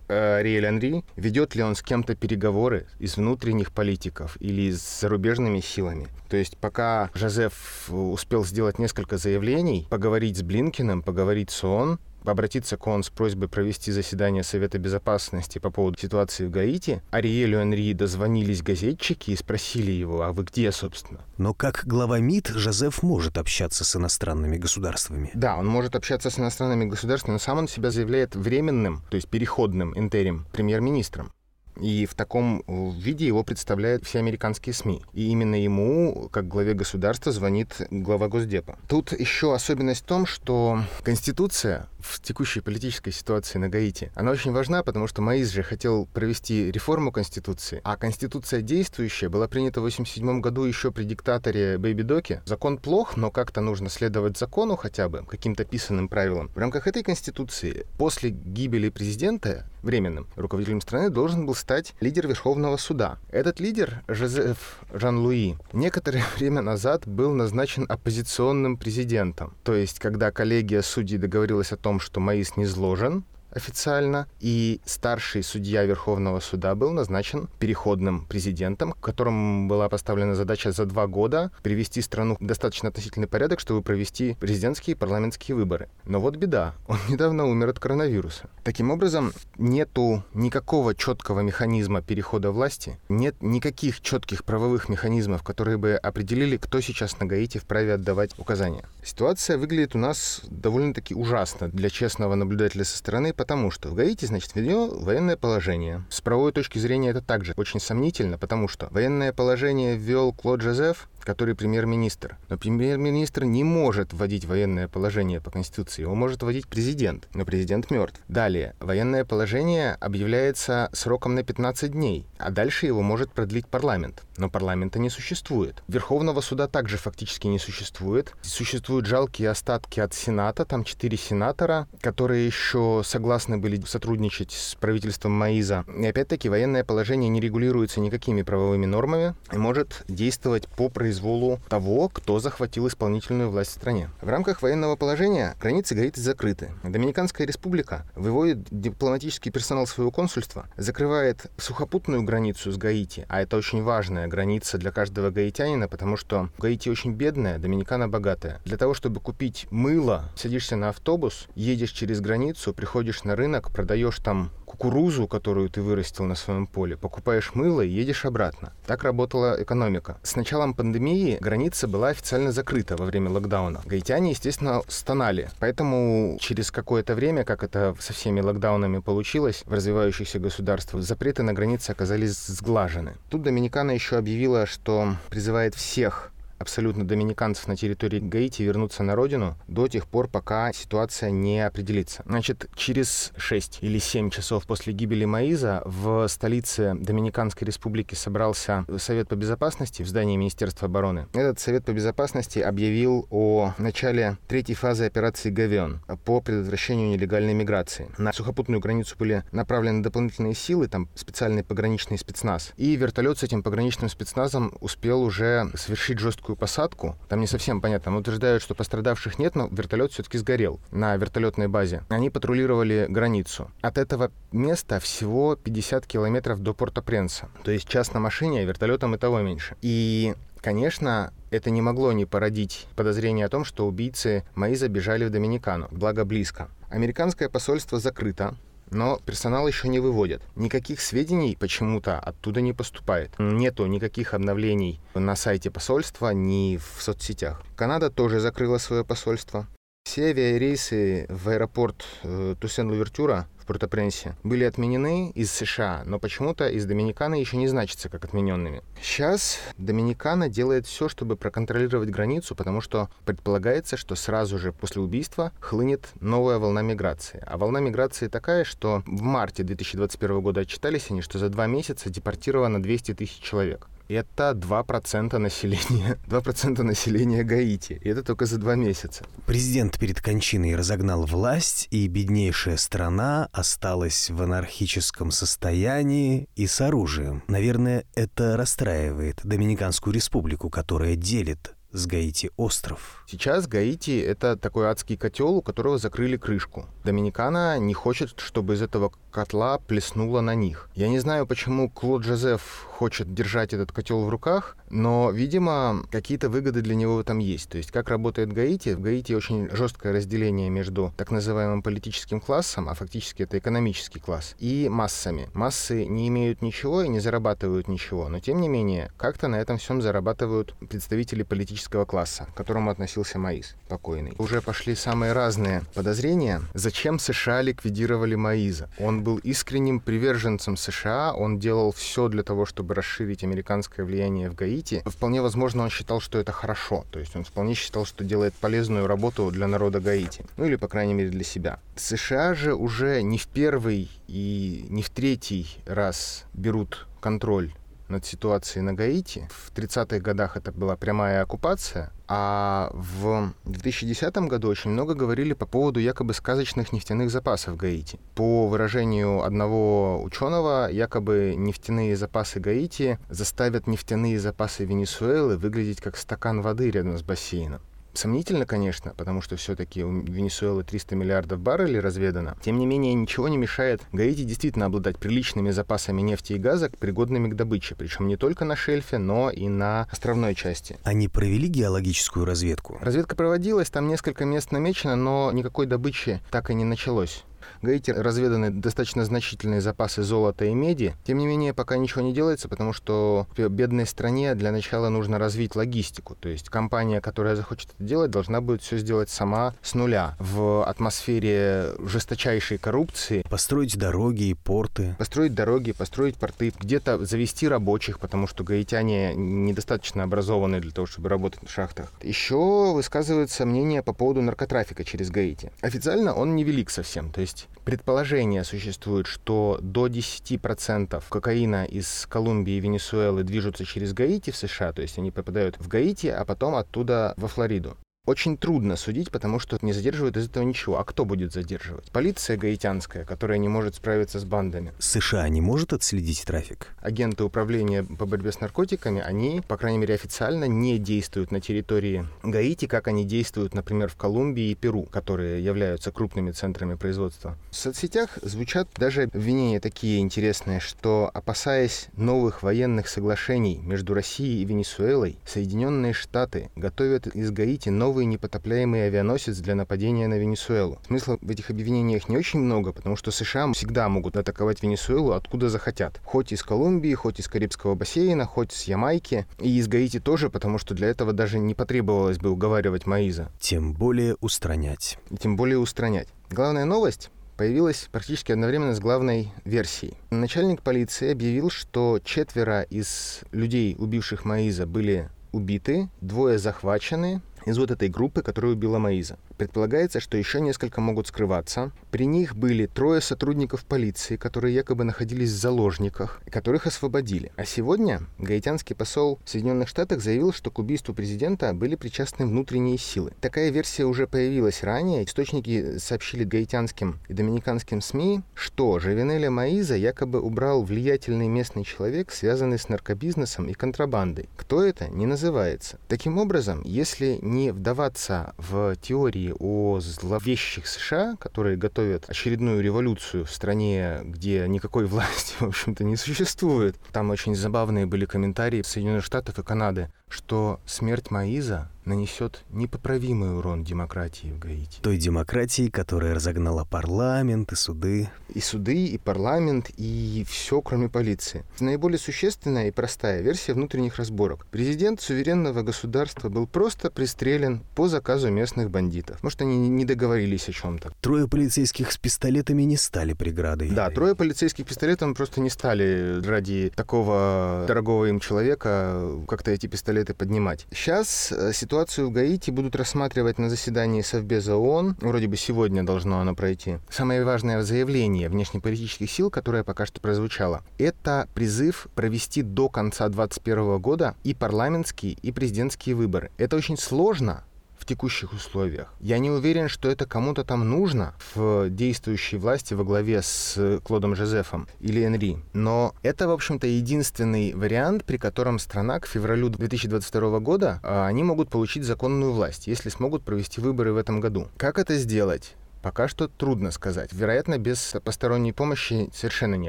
э, 0.09 0.43
Риэль 0.43 0.67
Анри, 0.67 1.05
ведет 1.17 1.55
ли 1.55 1.63
он 1.63 1.75
с 1.75 1.83
кем-то 1.83 2.15
переговоры 2.15 2.87
из 2.99 3.17
внутренних 3.17 3.73
политиков 3.73 4.37
или 4.41 4.71
с 4.71 5.01
зарубежными 5.01 5.61
силами. 5.61 6.09
То 6.29 6.37
есть 6.37 6.57
пока 6.57 7.11
Жозеф 7.15 7.89
успел 7.91 8.45
сделать 8.45 8.79
несколько 8.79 9.17
заявлений, 9.17 9.87
поговорить 9.91 10.37
с 10.37 10.43
Блинкиным, 10.43 11.03
поговорить 11.03 11.51
с 11.51 11.65
ООН, 11.65 11.99
обратиться 12.31 12.77
к 12.77 12.87
ООН 12.87 13.05
с 13.05 13.11
просьбой 13.11 13.49
провести 13.49 13.93
заседание 13.93 14.43
Совета 14.43 14.79
Безопасности 14.79 15.59
по 15.59 15.71
поводу 15.71 15.99
ситуации 15.99 16.47
в 16.47 16.51
Гаити. 16.51 17.03
Ариэлю 17.11 17.63
Энри 17.63 17.93
дозвонились 17.93 18.63
газетчики 18.63 19.31
и 19.31 19.37
спросили 19.37 19.91
его, 19.91 20.23
а 20.23 20.33
вы 20.33 20.45
где, 20.45 20.71
собственно? 20.73 21.21
Но 21.39 21.55
как 21.55 21.85
глава 21.87 22.19
МИД 22.19 22.49
Жозеф 22.49 23.03
может 23.03 23.39
общаться 23.39 23.85
с 23.85 23.97
иностранными 23.97 24.57
государствами? 24.57 25.31
Да, 25.35 25.57
он 25.57 25.67
может 25.67 25.97
общаться 25.97 26.31
с 26.31 26.39
иностранными 26.39 26.87
государствами, 26.87 27.35
но 27.35 27.39
сам 27.39 27.59
он 27.59 27.69
себя 27.69 27.91
заявляет 27.91 28.35
временным, 28.35 29.03
то 29.11 29.17
есть 29.17 29.29
переходным 29.29 29.97
интерим 29.97 30.47
премьер-министром. 30.53 31.33
И 31.81 32.07
в 32.07 32.15
таком 32.15 32.63
э, 32.67 32.91
виде 32.99 33.27
его 33.27 33.45
представляют 33.45 34.05
все 34.05 34.19
американские 34.19 34.75
СМИ. 34.75 35.03
И 35.13 35.29
именно 35.29 35.55
ему, 35.55 36.29
как 36.33 36.49
главе 36.49 36.75
государства, 36.75 37.33
звонит 37.33 37.81
глава 37.91 38.29
Госдепа. 38.29 38.79
Тут 38.89 39.13
еще 39.13 39.55
особенность 39.55 40.03
в 40.03 40.07
том, 40.07 40.27
что 40.27 40.81
Конституция 41.03 41.89
в 42.07 42.21
текущей 42.21 42.61
политической 42.61 43.11
ситуации 43.11 43.59
на 43.59 43.69
Гаити, 43.69 44.11
она 44.15 44.31
очень 44.31 44.53
важна, 44.53 44.83
потому 44.83 45.07
что 45.07 45.23
Маиз 45.23 45.51
же 45.51 45.63
хотел 45.63 46.07
провести 46.07 46.71
реформу 46.71 47.11
Конституции, 47.11 47.81
а 47.85 47.97
Конституция 47.97 48.61
действующая 48.61 49.29
была 49.29 49.49
принята 49.49 49.81
в 49.81 49.85
87 49.85 50.41
году 50.41 50.65
еще 50.65 50.93
при 50.93 51.05
диктаторе 51.05 51.79
Бэйби 51.79 52.03
Доке. 52.03 52.43
Закон 52.45 52.79
плох, 52.79 53.17
но 53.17 53.31
как-то 53.31 53.61
нужно 53.61 53.89
следовать 53.89 54.39
закону 54.39 54.77
хотя 54.77 55.09
бы, 55.09 55.25
каким-то 55.27 55.65
писанным 55.65 56.09
правилам. 56.09 56.51
В 56.55 56.59
рамках 56.59 56.87
этой 56.87 57.03
Конституции 57.03 57.87
после 57.99 58.31
гибели 58.31 58.89
президента 58.89 59.67
временным 59.83 60.27
руководителем 60.37 60.81
страны 60.81 61.11
должен 61.11 61.47
был 61.47 61.55
стать 61.67 61.97
лидер 61.99 62.29
Верховного 62.29 62.77
суда. 62.77 63.19
Этот 63.29 63.59
лидер, 63.59 64.05
Жозеф 64.07 64.79
Жан-Луи, 64.93 65.57
некоторое 65.73 66.25
время 66.37 66.63
назад 66.63 67.09
был 67.09 67.33
назначен 67.33 67.87
оппозиционным 67.89 68.77
президентом. 68.77 69.57
То 69.65 69.75
есть, 69.75 69.99
когда 69.99 70.31
коллегия 70.31 70.81
судей 70.83 71.19
договорилась 71.19 71.73
о 71.73 71.77
том, 71.77 71.99
что 71.99 72.21
Маис 72.21 72.57
не 72.57 72.67
зложен, 72.67 73.25
официально, 73.51 74.27
и 74.41 74.81
старший 74.85 75.43
судья 75.43 75.85
Верховного 75.85 76.41
суда 76.41 76.75
был 76.75 76.93
назначен 76.93 77.49
переходным 77.59 78.27
президентом, 78.27 78.93
которому 79.01 79.69
была 79.69 79.89
поставлена 79.89 80.35
задача 80.35 80.73
за 80.73 80.85
два 80.87 81.07
года 81.07 81.51
привести 81.63 82.03
страну 82.03 82.37
в 82.39 82.45
достаточно 82.45 82.89
относительный 82.89 83.27
порядок, 83.27 83.61
чтобы 83.61 83.83
провести 83.83 84.37
президентские 84.41 84.95
и 84.95 84.99
парламентские 84.99 85.57
выборы. 85.57 85.89
Но 86.05 86.21
вот 86.21 86.37
беда, 86.37 86.75
он 86.87 86.99
недавно 87.09 87.47
умер 87.47 87.71
от 87.71 87.79
коронавируса. 87.79 88.49
Таким 88.65 88.91
образом, 88.91 89.33
нету 89.59 90.23
никакого 90.35 90.95
четкого 90.95 91.41
механизма 91.41 92.03
перехода 92.03 92.51
власти, 92.51 92.99
нет 93.09 93.37
никаких 93.41 94.01
четких 94.01 94.45
правовых 94.45 94.89
механизмов, 94.89 95.43
которые 95.43 95.77
бы 95.77 95.95
определили, 95.95 96.57
кто 96.57 96.81
сейчас 96.81 97.19
на 97.21 97.27
Гаити 97.27 97.59
вправе 97.59 97.95
отдавать 97.95 98.39
указания. 98.39 98.85
Ситуация 99.05 99.59
выглядит 99.59 99.95
у 99.95 99.99
нас 99.99 100.43
довольно-таки 100.49 101.15
ужасно 101.15 101.69
для 101.69 101.91
честного 101.91 102.35
наблюдателя 102.35 102.85
со 102.85 102.99
стороны, 102.99 103.33
потому 103.37 103.71
что 103.71 103.89
в 103.89 103.95
Гаити, 103.95 104.25
значит, 104.25 104.55
введено 104.55 104.89
военное 104.89 105.37
положение. 105.37 106.05
С 106.11 106.21
правовой 106.21 106.53
точки 106.53 106.79
зрения 106.79 107.11
это 107.11 107.23
также 107.23 107.53
очень 107.57 107.81
сомнительно, 107.81 108.39
потому 108.39 108.69
что 108.69 108.89
военное 108.91 109.33
положение 109.33 109.97
ввел 109.97 110.33
Клод 110.33 110.61
Жозеф, 110.63 111.09
который 111.27 111.57
премьер-министр. 111.57 112.39
Но 112.49 112.57
премьер-министр 112.57 113.45
не 113.45 113.65
может 113.65 114.13
вводить 114.13 114.45
военное 114.45 114.87
положение 114.87 115.41
по 115.41 115.51
Конституции. 115.51 116.03
Его 116.03 116.15
может 116.15 116.43
вводить 116.43 116.69
президент, 116.69 117.29
но 117.35 117.45
президент 117.45 117.91
мертв. 117.91 118.21
Далее, 118.29 118.75
военное 118.79 119.25
положение 119.25 119.95
объявляется 119.95 120.89
сроком 120.93 121.35
на 121.35 121.43
15 121.43 121.91
дней, 121.91 122.27
а 122.39 122.51
дальше 122.51 122.87
его 122.87 123.03
может 123.03 123.33
продлить 123.33 123.67
парламент. 123.67 124.23
Но 124.37 124.49
парламента 124.49 124.99
не 124.99 125.11
существует. 125.11 125.83
Верховного 125.89 126.41
суда 126.41 126.69
также 126.69 126.97
фактически 126.97 127.49
не 127.49 127.59
существует. 127.59 128.33
Существуют 128.43 129.07
жалкие 129.07 129.51
остатки 129.51 129.99
от 129.99 130.15
Сената, 130.15 130.65
там 130.65 130.85
четыре 130.85 131.17
сенатора, 131.17 131.89
которые 132.01 132.47
еще 132.47 133.03
согласны 133.05 133.59
были 133.59 133.81
сотрудничать 133.81 134.53
с 134.53 134.77
правительством 134.77 135.33
Маиза. 135.33 135.85
И 135.99 136.07
опять-таки 136.07 136.49
военное 136.49 136.85
положение 136.85 137.29
не 137.31 137.41
регулируется 137.41 137.99
никакими 137.99 138.43
правовыми 138.43 138.87
нормами 138.87 139.35
и 139.53 139.57
может 139.57 140.05
действовать 140.07 140.69
по 140.69 140.89
произволу 141.17 141.61
того, 141.69 142.11
кто 142.11 142.39
захватил 142.41 142.89
исполнительную 142.89 143.51
власть 143.51 143.71
в 143.71 143.75
стране. 143.75 144.11
В 144.21 144.29
рамках 144.29 144.61
военного 144.61 144.97
положения 144.97 145.57
границы 145.59 145.95
Гаити 145.95 146.21
закрыты. 146.21 146.73
Доминиканская 146.85 147.47
республика 147.47 148.05
выводит 148.15 148.67
дипломатический 148.71 149.51
персонал 149.51 149.87
своего 149.87 150.11
консульства, 150.11 150.67
закрывает 150.77 151.51
сухопутную 151.57 152.23
границу 152.23 152.71
с 152.71 152.77
Гаити, 152.77 153.25
а 153.29 153.41
это 153.41 153.57
очень 153.57 153.83
важная 153.83 154.27
граница 154.29 154.77
для 154.77 154.93
каждого 154.93 155.31
гаитянина, 155.31 155.89
потому 155.89 156.19
что 156.19 156.51
Гаити 156.59 156.91
очень 156.91 157.13
бедная, 157.13 157.59
Доминикана 157.59 158.09
богатая. 158.09 158.61
Для 158.67 158.77
того, 158.77 158.93
чтобы 158.93 159.21
купить 159.21 159.67
мыло, 159.71 160.31
садишься 160.37 160.77
на 160.77 160.91
автобус, 160.91 161.49
едешь 161.55 161.93
через 161.93 162.21
границу, 162.21 162.75
приходишь 162.75 163.25
на 163.25 163.37
рынок, 163.37 163.71
продаешь 163.71 164.19
там 164.19 164.51
кукурузу, 164.67 165.27
которую 165.27 165.71
ты 165.71 165.81
вырастил 165.81 166.25
на 166.25 166.35
своем 166.35 166.67
поле, 166.67 166.97
покупаешь 166.97 167.55
мыло 167.55 167.81
и 167.81 167.89
едешь 167.89 168.25
обратно. 168.27 168.73
Так 168.87 169.05
работала 169.05 169.57
экономика. 169.63 170.19
С 170.23 170.37
началом 170.37 170.75
пандемии 170.75 171.39
граница 171.41 171.89
была 171.89 172.09
официально 172.09 172.53
закрыта 172.53 172.97
во 172.97 173.07
время 173.07 173.31
локдауна. 173.31 173.81
Гаитяне, 173.87 174.31
естественно, 174.31 174.83
стонали. 174.89 175.49
Поэтому 175.61 176.37
через 176.41 176.71
какое-то 176.71 177.15
время, 177.15 177.45
как 177.45 177.63
это 177.63 177.95
со 178.01 178.13
всеми 178.13 178.41
локдаунами 178.41 178.99
получилось 178.99 179.63
в 179.65 179.73
развивающихся 179.73 180.39
государствах, 180.39 181.03
запреты 181.03 181.43
на 181.43 181.55
границе 181.55 181.93
оказались 181.93 182.37
сглажены. 182.47 183.15
Тут 183.31 183.43
Доминикана 183.43 183.93
еще 183.93 184.17
объявила, 184.17 184.67
что 184.67 185.15
призывает 185.31 185.75
всех 185.75 186.33
абсолютно 186.59 187.07
доминиканцев 187.07 187.69
на 187.69 187.77
территории 187.77 188.21
Гаити 188.21 188.63
вернуться 188.63 189.03
на 189.03 189.15
родину 189.15 189.57
до 189.69 189.89
тех 189.89 190.07
пор, 190.07 190.29
пока 190.29 190.73
ситуация 190.73 191.31
не 191.31 191.65
определится. 191.65 192.23
Значит, 192.27 192.69
через 192.75 193.33
6 193.37 193.79
или 193.83 193.99
7 193.99 194.31
часов 194.31 194.67
после 194.67 194.93
гибели 194.93 195.25
Маиза 195.25 195.83
в 195.85 196.27
столице 196.29 196.95
Доминиканской 196.95 197.67
республики 197.67 198.15
собрался 198.15 198.85
Совет 198.99 199.29
по 199.29 199.35
безопасности 199.35 200.03
в 200.03 200.09
здании 200.09 200.37
Министерства 200.37 200.87
обороны. 200.87 201.27
Этот 201.33 201.59
Совет 201.59 201.85
по 201.85 201.93
безопасности 201.93 202.59
объявил 202.59 203.27
о 203.31 203.75
начале 203.79 204.39
третьей 204.49 204.75
фазы 204.75 205.05
операции 205.05 205.51
«Гавион» 205.51 206.01
по 206.25 206.41
предотвращению 206.41 207.11
нелегальной 207.11 207.55
миграции. 207.55 208.09
На 208.19 208.33
сухопутную 208.33 208.81
границу 208.81 209.17
были 209.19 209.45
направлены 209.53 210.03
дополнительные 210.03 210.55
силы, 210.55 210.89
там 210.89 211.09
специальный 211.15 211.65
пограничный 211.65 212.19
спецназ. 212.19 212.73
И 212.77 212.95
вертолет 212.97 213.39
с 213.39 213.43
этим 213.43 213.63
пограничным 213.63 214.09
спецназом 214.09 214.73
успел 214.81 215.23
уже 215.23 215.71
совершить 215.75 216.19
жесткую 216.19 216.46
жесткую 216.47 216.57
посадку. 216.57 217.17
Там 217.29 217.41
не 217.41 217.47
совсем 217.47 217.81
понятно. 217.81 218.07
Там 218.07 218.17
утверждают, 218.17 218.63
что 218.63 218.75
пострадавших 218.75 219.39
нет, 219.39 219.57
но 219.57 219.69
вертолет 219.69 220.13
все-таки 220.13 220.39
сгорел 220.39 220.79
на 220.93 221.17
вертолетной 221.17 221.67
базе. 221.67 222.05
Они 222.09 222.31
патрулировали 222.31 223.07
границу. 223.09 223.71
От 223.83 223.99
этого 223.99 224.31
места 224.53 225.01
всего 225.01 225.57
50 225.57 226.07
километров 226.07 226.61
до 226.61 226.73
Порто-Пренса. 226.73 227.49
То 227.65 227.73
есть 227.73 227.89
час 227.89 228.13
на 228.15 228.21
машине, 228.21 228.61
а 228.61 228.65
вертолетом 228.65 229.15
и 229.15 229.19
того 229.19 229.41
меньше. 229.41 229.75
И 229.83 230.35
Конечно, 230.63 231.33
это 231.53 231.71
не 231.71 231.81
могло 231.81 232.13
не 232.13 232.27
породить 232.27 232.89
подозрение 232.97 233.47
о 233.47 233.49
том, 233.49 233.65
что 233.65 233.87
убийцы 233.87 234.43
мои 234.57 234.75
забежали 234.75 235.25
в 235.25 235.31
Доминикану, 235.31 235.87
благо 235.93 236.25
близко. 236.25 236.69
Американское 236.91 237.49
посольство 237.49 238.01
закрыто, 238.01 238.57
но 238.91 239.19
персонал 239.25 239.67
еще 239.67 239.89
не 239.89 240.01
выводят. 240.01 240.43
Никаких 240.55 241.01
сведений 241.01 241.57
почему-то 241.59 242.19
оттуда 242.19 242.61
не 242.61 242.73
поступает. 242.73 243.31
Нету 243.39 243.87
никаких 243.87 244.35
обновлений 244.35 245.01
на 245.15 245.37
сайте 245.37 245.71
посольства, 245.71 246.31
ни 246.31 246.79
в 246.79 247.03
соцсетях. 247.03 247.63
Канада 247.77 248.11
тоже 248.11 248.41
закрыла 248.41 248.79
свое 248.79 249.05
посольство. 249.05 249.67
Все 250.05 250.27
авиарейсы 250.27 251.27
в 251.29 251.49
аэропорт 251.49 252.05
э, 252.23 252.55
Туссен-Лувертюра 252.61 253.47
в 253.67 253.69
Порто-Пренсе 253.69 254.37
были 254.45 254.63
отменены 254.63 255.33
из 255.35 255.51
США, 255.51 256.05
но 256.07 256.21
почему-то 256.21 256.69
из 256.69 256.87
Доминиканы 256.87 257.35
еще 257.35 257.57
не 257.57 257.67
значатся 257.67 258.09
как 258.09 258.25
отмененными. 258.25 258.81
Сейчас 259.03 259.59
Доминикана 259.77 260.49
делает 260.49 260.87
все, 260.87 261.09
чтобы 261.09 261.35
проконтролировать 261.35 262.11
границу, 262.11 262.55
потому 262.55 262.81
что 262.81 263.09
предполагается, 263.25 263.97
что 263.97 264.15
сразу 264.15 264.57
же 264.61 264.73
после 264.73 265.03
убийства 265.03 265.51
хлынет 265.59 266.07
новая 266.21 266.59
волна 266.59 266.83
миграции. 266.83 267.43
А 267.45 267.59
волна 267.59 267.81
миграции 267.81 268.29
такая, 268.29 268.63
что 268.63 269.03
в 269.05 269.23
марте 269.23 269.65
2021 269.65 270.41
года 270.43 270.61
отчитались 270.61 271.11
они, 271.11 271.21
что 271.21 271.41
за 271.41 271.49
два 271.49 271.67
месяца 271.67 272.09
депортировано 272.09 272.81
200 272.81 273.15
тысяч 273.15 273.41
человек 273.41 273.89
это 274.15 274.53
2% 274.53 275.39
населения, 275.39 276.19
2% 276.27 276.83
населения 276.83 277.45
Гаити. 277.45 278.01
И 278.03 278.09
это 278.09 278.23
только 278.23 278.47
за 278.47 278.59
два 278.59 278.75
месяца. 278.75 279.25
Президент 279.47 279.99
перед 279.99 280.21
кончиной 280.21 280.75
разогнал 280.75 281.25
власть, 281.27 281.89
и 281.91 282.09
беднейшая 282.09 282.77
страна 282.77 283.49
осталась 283.53 284.31
в 284.31 284.43
анархическом 284.43 285.31
состоянии 285.31 286.49
и 286.57 286.67
с 286.67 286.81
оружием. 286.81 287.43
Наверное, 287.49 288.05
это 288.15 288.57
расстраивает 288.57 289.41
Доминиканскую 289.45 290.15
республику, 290.15 290.71
которая 290.71 291.17
делит 291.17 291.76
с 291.97 292.07
Гаити 292.07 292.51
остров. 292.57 293.25
Сейчас 293.27 293.67
Гаити— 293.67 294.21
это 294.27 294.57
такой 294.57 294.87
адский 294.87 295.17
котел, 295.17 295.57
у 295.57 295.63
которого 295.63 295.99
закрыли 295.99 296.37
крышку. 296.37 296.87
Доминикана 297.05 297.79
не 297.79 297.95
хочет, 297.95 298.39
чтобы 298.39 298.75
из 298.75 298.83
этого 298.83 299.13
котла 299.31 299.79
плеснуло 299.79 300.43
на 300.43 300.55
них. 300.55 300.91
Я 300.95 301.09
не 301.09 301.19
знаю, 301.19 301.47
почему 301.47 301.91
Клод 301.91 302.23
Жозеф 302.25 302.87
хочет 302.87 303.33
держать 303.33 303.73
этот 303.73 303.93
котел 303.93 304.25
в 304.25 304.29
руках, 304.29 304.77
но, 304.89 305.31
видимо, 305.31 306.05
какие-то 306.11 306.49
выгоды 306.49 306.83
для 306.83 306.95
него 306.95 307.17
этом 307.27 307.39
есть. 307.41 307.69
То 307.69 307.79
есть, 307.79 307.91
как 307.91 308.09
работает 308.09 308.53
Гаити? 308.53 308.91
В 308.91 309.01
Гаити 309.01 309.33
очень 309.33 309.69
жесткое 309.71 310.13
разделение 310.13 310.71
между 310.71 311.13
так 311.17 311.33
называемым 311.33 311.83
политическим 311.83 312.41
классом, 312.41 312.89
а 312.89 312.95
фактически 312.95 313.43
это 313.43 313.59
экономический 313.59 314.21
класс, 314.21 314.55
и 314.61 314.89
массами. 314.89 315.49
Массы 315.55 316.07
не 316.07 316.29
имеют 316.29 316.63
ничего 316.63 317.03
и 317.03 317.09
не 317.09 317.19
зарабатывают 317.19 317.89
ничего, 317.89 318.29
но, 318.29 318.39
тем 318.39 318.61
не 318.61 318.69
менее, 318.69 319.11
как-то 319.17 319.49
на 319.49 319.57
этом 319.57 319.79
всем 319.79 320.01
зарабатывают 320.01 320.75
представители 320.89 321.43
политического 321.43 322.05
класса, 322.05 322.47
к 322.55 322.57
которому 322.57 322.91
относился 322.91 323.41
Маис, 323.41 323.75
покойный. 323.89 324.35
Уже 324.39 324.63
пошли 324.63 324.95
самые 324.95 325.33
разные 325.33 325.83
подозрения, 325.95 326.63
зачем 326.75 327.19
США 327.19 327.63
ликвидировали 327.63 328.37
Маиза. 328.37 328.89
Он 329.01 329.25
был 329.25 329.39
искренним 329.39 329.99
приверженцем 329.99 330.77
США, 330.77 331.33
он 331.35 331.59
делал 331.59 331.91
все 331.91 332.29
для 332.29 332.45
того, 332.45 332.67
чтобы 332.67 332.95
расширить 332.95 333.43
американское 333.43 334.07
влияние 334.07 334.49
в 334.49 334.55
Гаити. 334.55 334.76
Вполне 335.05 335.43
возможно, 335.43 335.85
он 335.85 335.91
считал, 335.91 336.21
что 336.21 336.39
это 336.39 336.53
хорошо, 336.53 337.05
то 337.11 337.19
есть 337.19 337.37
он 337.37 337.45
вполне 337.45 337.75
считал, 337.75 338.05
что 338.05 338.25
делает 338.25 338.55
полезную 338.55 339.07
работу 339.07 339.51
для 339.51 339.67
народа 339.67 340.01
Гаити, 340.01 340.45
ну 340.57 340.65
или, 340.65 340.77
по 340.77 340.89
крайней 340.89 341.15
мере, 341.15 341.31
для 341.31 341.45
себя. 341.45 341.79
США 341.97 342.55
же 342.55 342.75
уже 342.75 343.23
не 343.23 343.39
в 343.39 343.47
первый 343.47 344.11
и 344.29 344.87
не 344.89 345.03
в 345.03 345.11
третий 345.11 345.67
раз 345.87 346.45
берут 346.53 347.07
контроль 347.21 347.73
над 348.09 348.25
ситуацией 348.25 348.83
на 348.83 348.95
Гаити. 348.95 349.49
В 349.51 349.73
30-х 349.73 350.19
годах 350.19 350.57
это 350.57 350.73
была 350.73 350.97
прямая 350.97 351.43
оккупация, 351.43 352.13
а 352.29 352.91
в 352.93 353.53
2010 353.65 354.37
году 354.49 354.69
очень 354.69 354.91
много 354.91 355.15
говорили 355.15 355.53
по 355.53 355.67
поводу 355.67 356.01
якобы 356.01 356.35
сказочных 356.35 356.93
нефтяных 356.93 357.31
запасов 357.31 357.77
Гаити. 357.77 358.19
По 358.35 358.67
выражению 358.69 359.43
одного 359.43 360.23
ученого, 360.23 360.91
якобы 360.91 361.55
нефтяные 361.57 362.17
запасы 362.17 362.61
Гаити 362.61 363.19
заставят 363.29 363.87
нефтяные 363.87 364.39
запасы 364.39 364.85
Венесуэлы 364.85 365.57
выглядеть 365.57 366.01
как 366.01 366.17
стакан 366.17 366.63
воды 366.63 366.91
рядом 366.91 367.19
с 367.19 367.23
бассейном. 367.23 367.81
Сомнительно, 368.17 368.65
конечно, 368.65 369.13
потому 369.15 369.43
что 369.43 369.57
все-таки 369.57 370.03
у 370.03 370.23
Венесуэлы 370.23 370.85
300 370.85 371.15
миллиардов 371.17 371.61
баррелей 371.61 372.01
разведано. 372.01 372.57
Тем 372.63 372.79
не 372.79 372.87
менее, 372.87 373.13
ничего 373.13 373.49
не 373.49 373.59
мешает 373.59 374.01
Гаити 374.13 374.45
действительно 374.45 374.87
обладать 374.87 375.19
приличными 375.19 375.71
запасами 375.71 376.23
нефти 376.23 376.55
и 376.55 376.59
газа, 376.59 376.91
пригодными 376.99 377.49
к 377.49 377.55
добыче. 377.55 377.95
Причем 377.95 378.27
не 378.27 378.37
только 378.37 378.65
на 378.65 378.75
шельфе, 378.75 379.19
но 379.19 379.51
и 379.51 379.69
на 379.69 380.09
островной 380.11 380.55
части. 380.55 380.97
Они 381.05 381.29
провели 381.29 381.69
геологическую 381.69 382.47
разведку? 382.47 382.97
Разведка 383.03 383.37
проводилась, 383.37 383.91
там 383.91 384.09
несколько 384.09 384.47
мест 384.47 384.73
намечено, 384.73 385.15
но 385.17 385.53
никакой 385.53 385.87
добычи 385.87 386.41
так 386.51 386.71
и 386.71 386.75
не 386.75 386.85
началось 386.85 387.45
Гаити 387.83 388.11
разведаны 388.11 388.71
достаточно 388.71 389.25
значительные 389.25 389.81
запасы 389.81 390.23
золота 390.23 390.65
и 390.65 390.75
меди. 390.75 391.15
Тем 391.25 391.39
не 391.39 391.47
менее, 391.47 391.75
пока 391.75 391.97
ничего 391.97 392.23
не 392.23 392.33
делается, 392.33 392.69
потому 392.69 392.93
что 392.93 393.47
в 393.57 393.69
бедной 393.69 394.07
стране 394.07 394.55
для 394.55 394.73
начала 394.73 395.09
нужно 395.09 395.39
развить 395.39 395.77
логистику. 395.77 396.35
То 396.35 396.49
есть 396.49 396.69
компания, 396.69 397.21
которая 397.21 397.57
захочет 397.57 397.91
это 397.95 398.05
делать, 398.05 398.31
должна 398.31 398.61
будет 398.61 398.83
все 398.83 398.99
сделать 398.99 399.31
сама 399.31 399.75
с 399.83 399.95
нуля 399.95 400.37
в 400.39 400.85
атмосфере 400.85 401.91
жесточайшей 401.99 402.79
коррупции. 402.79 403.45
Построить 403.49 403.97
дороги 403.97 404.45
и 404.45 404.55
порты. 404.55 405.17
Построить 405.19 405.55
дороги, 405.55 405.93
построить 405.93 406.37
порты, 406.37 406.73
где-то 406.79 407.25
завести 407.25 407.69
рабочих, 407.69 408.19
потому 408.19 408.47
что 408.47 408.65
гаитяне 408.65 409.35
недостаточно 409.35 410.23
образованы 410.23 410.81
для 410.81 410.91
того, 410.91 411.07
чтобы 411.07 411.29
работать 411.29 411.63
на 411.63 411.69
шахтах. 411.69 412.13
Еще 412.23 412.93
высказывается 412.93 413.65
мнение 413.67 414.03
по 414.03 414.13
поводу 414.13 414.43
наркотрафика 414.43 415.05
через 415.05 415.31
Гаити. 415.31 415.73
Официально 415.81 416.35
он 416.35 416.57
невелик 416.57 416.91
совсем. 416.91 417.31
То 417.31 417.41
есть 417.41 417.56
предположение 417.85 418.65
существует, 418.65 419.27
что 419.27 419.79
до 419.81 420.07
10% 420.09 421.23
кокаина 421.29 421.85
из 421.85 422.27
Колумбии 422.27 422.75
и 422.75 422.81
Венесуэлы 422.81 423.43
движутся 423.45 423.85
через 423.85 424.13
Гаити 424.13 424.51
в 424.51 424.57
США, 424.57 424.93
то 424.93 425.03
есть 425.03 425.19
они 425.19 425.31
попадают 425.31 425.79
в 425.79 425.89
Гаити, 425.89 426.29
а 426.29 426.45
потом 426.45 426.75
оттуда 426.75 427.35
во 427.37 427.49
Флориду 427.49 427.97
очень 428.27 428.59
трудно 428.59 428.97
судить, 428.97 429.31
потому 429.31 429.59
что 429.59 429.79
не 429.83 429.93
задерживают 429.93 430.37
из 430.37 430.49
этого 430.49 430.65
ничего. 430.65 430.99
А 430.99 431.05
кто 431.05 431.25
будет 431.25 431.53
задерживать? 431.53 432.11
Полиция 432.11 432.57
гаитянская, 432.57 433.25
которая 433.25 433.59
не 433.59 433.69
может 433.69 433.95
справиться 433.95 434.41
с 434.41 434.45
бандами. 434.45 434.93
США 434.99 435.49
не 435.49 435.61
может 435.61 435.93
отследить 435.93 436.45
трафик? 436.45 436.89
Агенты 437.01 437.45
управления 437.45 438.03
по 438.03 438.27
борьбе 438.27 438.53
с 438.53 438.61
наркотиками, 438.61 439.21
они, 439.21 439.63
по 439.67 439.77
крайней 439.77 439.99
мере, 439.99 440.15
официально 440.15 440.65
не 440.65 440.99
действуют 440.99 441.53
на 441.53 441.61
территории 441.61 442.27
Гаити, 442.43 442.87
как 442.87 443.09
они 443.09 443.25
действуют, 443.25 443.75
например, 443.75 444.09
в 444.09 444.17
Колумбии 444.17 444.71
и 444.71 444.75
Перу, 444.75 445.05
которые 445.05 445.65
являются 445.65 446.11
крупными 446.11 446.51
центрами 446.51 446.95
производства. 446.95 447.57
В 447.71 447.77
соцсетях 447.77 448.39
звучат 448.43 448.89
даже 448.97 449.23
обвинения 449.23 449.79
такие 449.81 450.21
интересные, 450.21 450.81
что, 450.81 451.31
опасаясь 451.33 452.09
новых 452.17 452.63
военных 452.63 453.09
соглашений 453.09 453.81
между 453.85 454.15
Россией 454.15 454.63
и 454.63 454.65
Венесуэлой, 454.65 455.39
Соединенные 455.47 456.13
Штаты 456.13 456.71
готовят 456.75 457.29
из 457.29 457.51
Гаити 457.51 457.91
новые 457.91 458.16
новый 458.17 458.25
непотопляемый 458.25 459.09
авианосец 459.09 459.59
для 459.59 459.75
нападения 459.75 460.27
на 460.27 460.39
Венесуэлу. 460.39 460.99
Смысла 461.07 461.37
в 461.39 461.51
этих 461.51 461.69
объявлениях 461.69 462.31
не 462.31 462.39
очень 462.39 462.61
много, 462.61 462.95
потому 462.95 463.15
что 463.15 463.31
США 463.31 463.71
всегда 463.75 464.09
могут 464.09 464.39
атаковать 464.39 464.83
Венесуэлу 464.83 465.33
откуда 465.33 465.69
захотят. 465.69 466.19
Хоть 466.25 466.51
из 466.51 466.63
Колумбии, 466.63 467.13
хоть 467.13 467.41
из 467.41 467.47
Карибского 467.47 467.95
бассейна, 467.95 468.47
хоть 468.47 468.73
с 468.73 468.85
Ямайки. 468.85 469.45
И 469.61 469.77
из 469.79 469.87
Гаити 469.87 470.19
тоже, 470.19 470.49
потому 470.49 470.79
что 470.79 470.95
для 470.95 471.09
этого 471.09 471.35
даже 471.35 471.59
не 471.59 471.75
потребовалось 471.75 472.39
бы 472.39 472.49
уговаривать 472.49 473.05
Маиза. 473.05 473.51
Тем 473.61 473.93
более 473.93 474.37
устранять. 474.41 475.19
И 475.31 475.37
тем 475.37 475.57
более 475.57 475.79
устранять. 475.79 476.29
Главная 476.51 476.87
новость 476.87 477.31
появилась 477.59 478.09
практически 478.11 478.51
одновременно 478.51 478.95
с 478.95 478.99
главной 478.99 479.53
версией. 479.67 480.15
Начальник 480.31 480.81
полиции 480.81 481.33
объявил, 481.33 481.69
что 481.69 482.19
четверо 482.25 482.81
из 482.81 483.41
людей, 483.53 483.95
убивших 483.99 484.47
Маиза, 484.47 484.87
были 484.87 485.29
убиты, 485.53 486.09
двое 486.21 486.59
захвачены, 486.59 487.41
из 487.67 487.77
вот 487.77 487.91
этой 487.91 488.09
группы, 488.09 488.43
которую 488.43 488.75
убила 488.75 488.99
Маиза. 488.99 489.37
Предполагается, 489.57 490.21
что 490.21 490.37
еще 490.37 490.61
несколько 490.61 491.01
могут 491.01 491.29
скрываться. 491.29 491.91
При 492.11 492.27
них 492.27 492.55
были 492.55 492.87
трое 492.87 493.21
сотрудников 493.21 493.85
полиции, 493.85 494.37
которые 494.37 494.75
якобы 494.75 495.05
находились 495.05 495.51
в 495.51 495.57
заложниках, 495.57 496.43
которых 496.51 496.87
освободили. 496.87 497.53
А 497.57 497.65
сегодня 497.65 498.23
гаитянский 498.39 498.95
посол 498.95 499.39
в 499.45 499.49
Соединенных 499.49 499.89
Штатах 499.89 500.21
заявил, 500.21 500.53
что 500.53 500.71
к 500.71 500.79
убийству 500.79 501.15
президента 501.15 501.73
были 501.73 501.97
причастны 501.97 502.47
внутренние 502.47 502.99
силы. 502.99 503.33
Такая 503.41 503.71
версия 503.71 504.05
уже 504.05 504.27
появилась 504.27 504.83
ранее. 504.83 505.25
Источники 505.25 505.99
сообщили 505.99 506.45
гаитянским 506.45 507.19
и 507.29 507.33
доминиканским 507.33 508.01
СМИ, 508.01 508.43
что 508.55 508.99
Живенеля 508.99 509.51
Маиза 509.51 509.97
якобы 509.97 510.41
убрал 510.41 510.83
влиятельный 510.83 511.49
местный 511.49 511.85
человек, 511.85 512.31
связанный 512.31 512.79
с 512.79 512.89
наркобизнесом 512.89 513.69
и 513.69 513.75
контрабандой. 513.75 514.49
Кто 514.57 514.83
это, 514.83 515.09
не 515.09 515.27
называется. 515.27 515.99
Таким 516.09 516.39
образом, 516.39 516.83
если 516.85 517.39
не 517.43 517.73
вдаваться 517.73 518.55
в 518.59 518.97
теории 518.97 519.46
о 519.59 520.01
зловещих 520.01 520.87
США, 520.87 521.37
которые 521.37 521.77
готовят 521.77 522.29
очередную 522.29 522.83
революцию 522.83 523.45
в 523.45 523.51
стране, 523.51 524.21
где 524.25 524.67
никакой 524.69 525.05
власти, 525.07 525.55
в 525.59 525.67
общем-то, 525.67 526.05
не 526.05 526.17
существует. 526.17 526.97
Там 527.13 527.31
очень 527.31 527.55
забавные 527.55 528.07
были 528.07 528.25
комментарии 528.25 528.83
Соединенных 528.83 529.25
Штатов 529.25 529.59
и 529.59 529.63
Канады, 529.63 530.11
что 530.29 530.81
смерть 530.87 531.31
Маиза 531.31 531.91
нанесет 532.07 532.65
непоправимый 532.71 533.57
урон 533.57 533.85
демократии 533.85 534.49
в 534.49 534.59
Гаити. 534.59 535.01
Той 535.03 535.17
демократии, 535.17 535.89
которая 535.89 536.35
разогнала 536.35 536.85
парламент 536.85 537.73
и 537.73 537.77
суды. 537.77 538.29
И 538.55 538.61
суды, 538.61 539.07
и 539.07 539.19
парламент, 539.19 539.91
и 539.97 540.45
все, 540.49 540.81
кроме 540.81 541.09
полиции. 541.09 541.65
Наиболее 541.81 542.19
существенная 542.19 542.89
и 542.89 542.91
простая 542.91 543.43
версия 543.43 543.75
внутренних 543.75 544.17
разборок. 544.17 544.67
Президент 544.71 545.21
суверенного 545.21 545.83
государства 545.83 546.49
был 546.49 546.67
просто 546.67 547.11
пристрелен 547.11 547.83
по 547.95 548.09
заказу 548.09 548.51
местных 548.51 548.91
бандитов. 548.91 549.43
Может, 549.43 549.63
они 549.63 549.89
не 549.89 550.05
договорились 550.05 550.69
о 550.69 550.73
чем-то. 550.73 551.13
Трое 551.21 551.49
полицейских 551.49 552.13
с 552.13 552.17
пистолетами 552.17 552.83
не 552.83 552.97
стали 552.97 553.33
преградой. 553.33 553.91
Да, 553.91 554.11
трое 554.11 554.35
полицейских 554.35 554.87
пистолетом 554.87 555.35
просто 555.35 555.61
не 555.61 555.71
стали 555.71 556.41
ради 556.47 556.93
такого 556.95 557.85
дорогого 557.89 558.27
им 558.27 558.41
человека 558.41 559.31
как-то 559.49 559.71
эти 559.71 559.87
пистолеты 559.87 560.35
поднимать. 560.35 560.87
Сейчас 560.93 561.53
э, 561.53 561.73
ситуация 561.73 561.96
Ситуацию 561.97 562.29
в 562.29 562.33
Гаити 562.33 562.71
будут 562.71 562.95
рассматривать 562.95 563.57
на 563.57 563.71
заседании 563.71 564.21
Совбеза 564.21 564.77
ООН. 564.77 565.17
Вроде 565.23 565.47
бы 565.47 565.57
сегодня 565.57 566.03
должно 566.03 566.41
оно 566.41 566.55
пройти. 566.55 566.99
Самое 567.09 567.43
важное 567.43 567.81
заявление 567.81 568.51
внешнеполитических 568.51 569.31
сил, 569.31 569.51
которое 569.51 569.83
пока 569.83 570.05
что 570.05 570.21
прозвучало, 570.21 570.85
это 570.99 571.49
призыв 571.55 572.09
провести 572.15 572.61
до 572.61 572.91
конца 572.91 573.31
2021 573.31 573.99
года 573.99 574.35
и 574.45 574.53
парламентские, 574.53 575.39
и 575.41 575.53
президентские 575.53 576.17
выборы. 576.17 576.51
Это 576.59 576.77
очень 576.77 576.99
сложно, 576.99 577.65
текущих 578.07 578.53
условиях. 578.53 579.13
Я 579.21 579.39
не 579.39 579.51
уверен, 579.51 579.89
что 579.89 580.09
это 580.09 580.27
кому-то 580.27 580.65
там 580.65 580.89
нужно 580.89 581.35
в 581.55 581.91
действующей 581.91 582.59
власти 582.59 582.95
во 582.95 583.05
главе 583.05 583.43
с 583.43 584.01
Клодом 584.05 584.35
Жозефом 584.35 584.89
или 585.01 585.25
Энри. 585.25 585.59
Но 585.73 586.15
это, 586.23 586.49
в 586.49 586.53
общем-то, 586.53 586.87
единственный 586.87 587.75
вариант, 587.75 588.25
при 588.25 588.39
котором 588.39 588.79
страна 588.79 589.21
к 589.21 589.27
февралю 589.27 589.69
2022 589.69 590.61
года 590.61 591.01
а, 591.03 591.27
они 591.27 591.43
могут 591.43 591.69
получить 591.69 592.05
законную 592.05 592.53
власть, 592.53 592.87
если 592.87 593.09
смогут 593.09 593.43
провести 593.43 593.81
выборы 593.81 594.13
в 594.13 594.17
этом 594.17 594.41
году. 594.41 594.69
Как 594.77 594.99
это 594.99 595.17
сделать? 595.17 595.75
Пока 596.03 596.29
что 596.29 596.47
трудно 596.47 596.93
сказать. 596.93 597.33
Вероятно, 597.33 597.79
без 597.79 598.15
посторонней 598.23 598.73
помощи 598.73 599.29
совершенно 599.35 599.75
не 599.75 599.89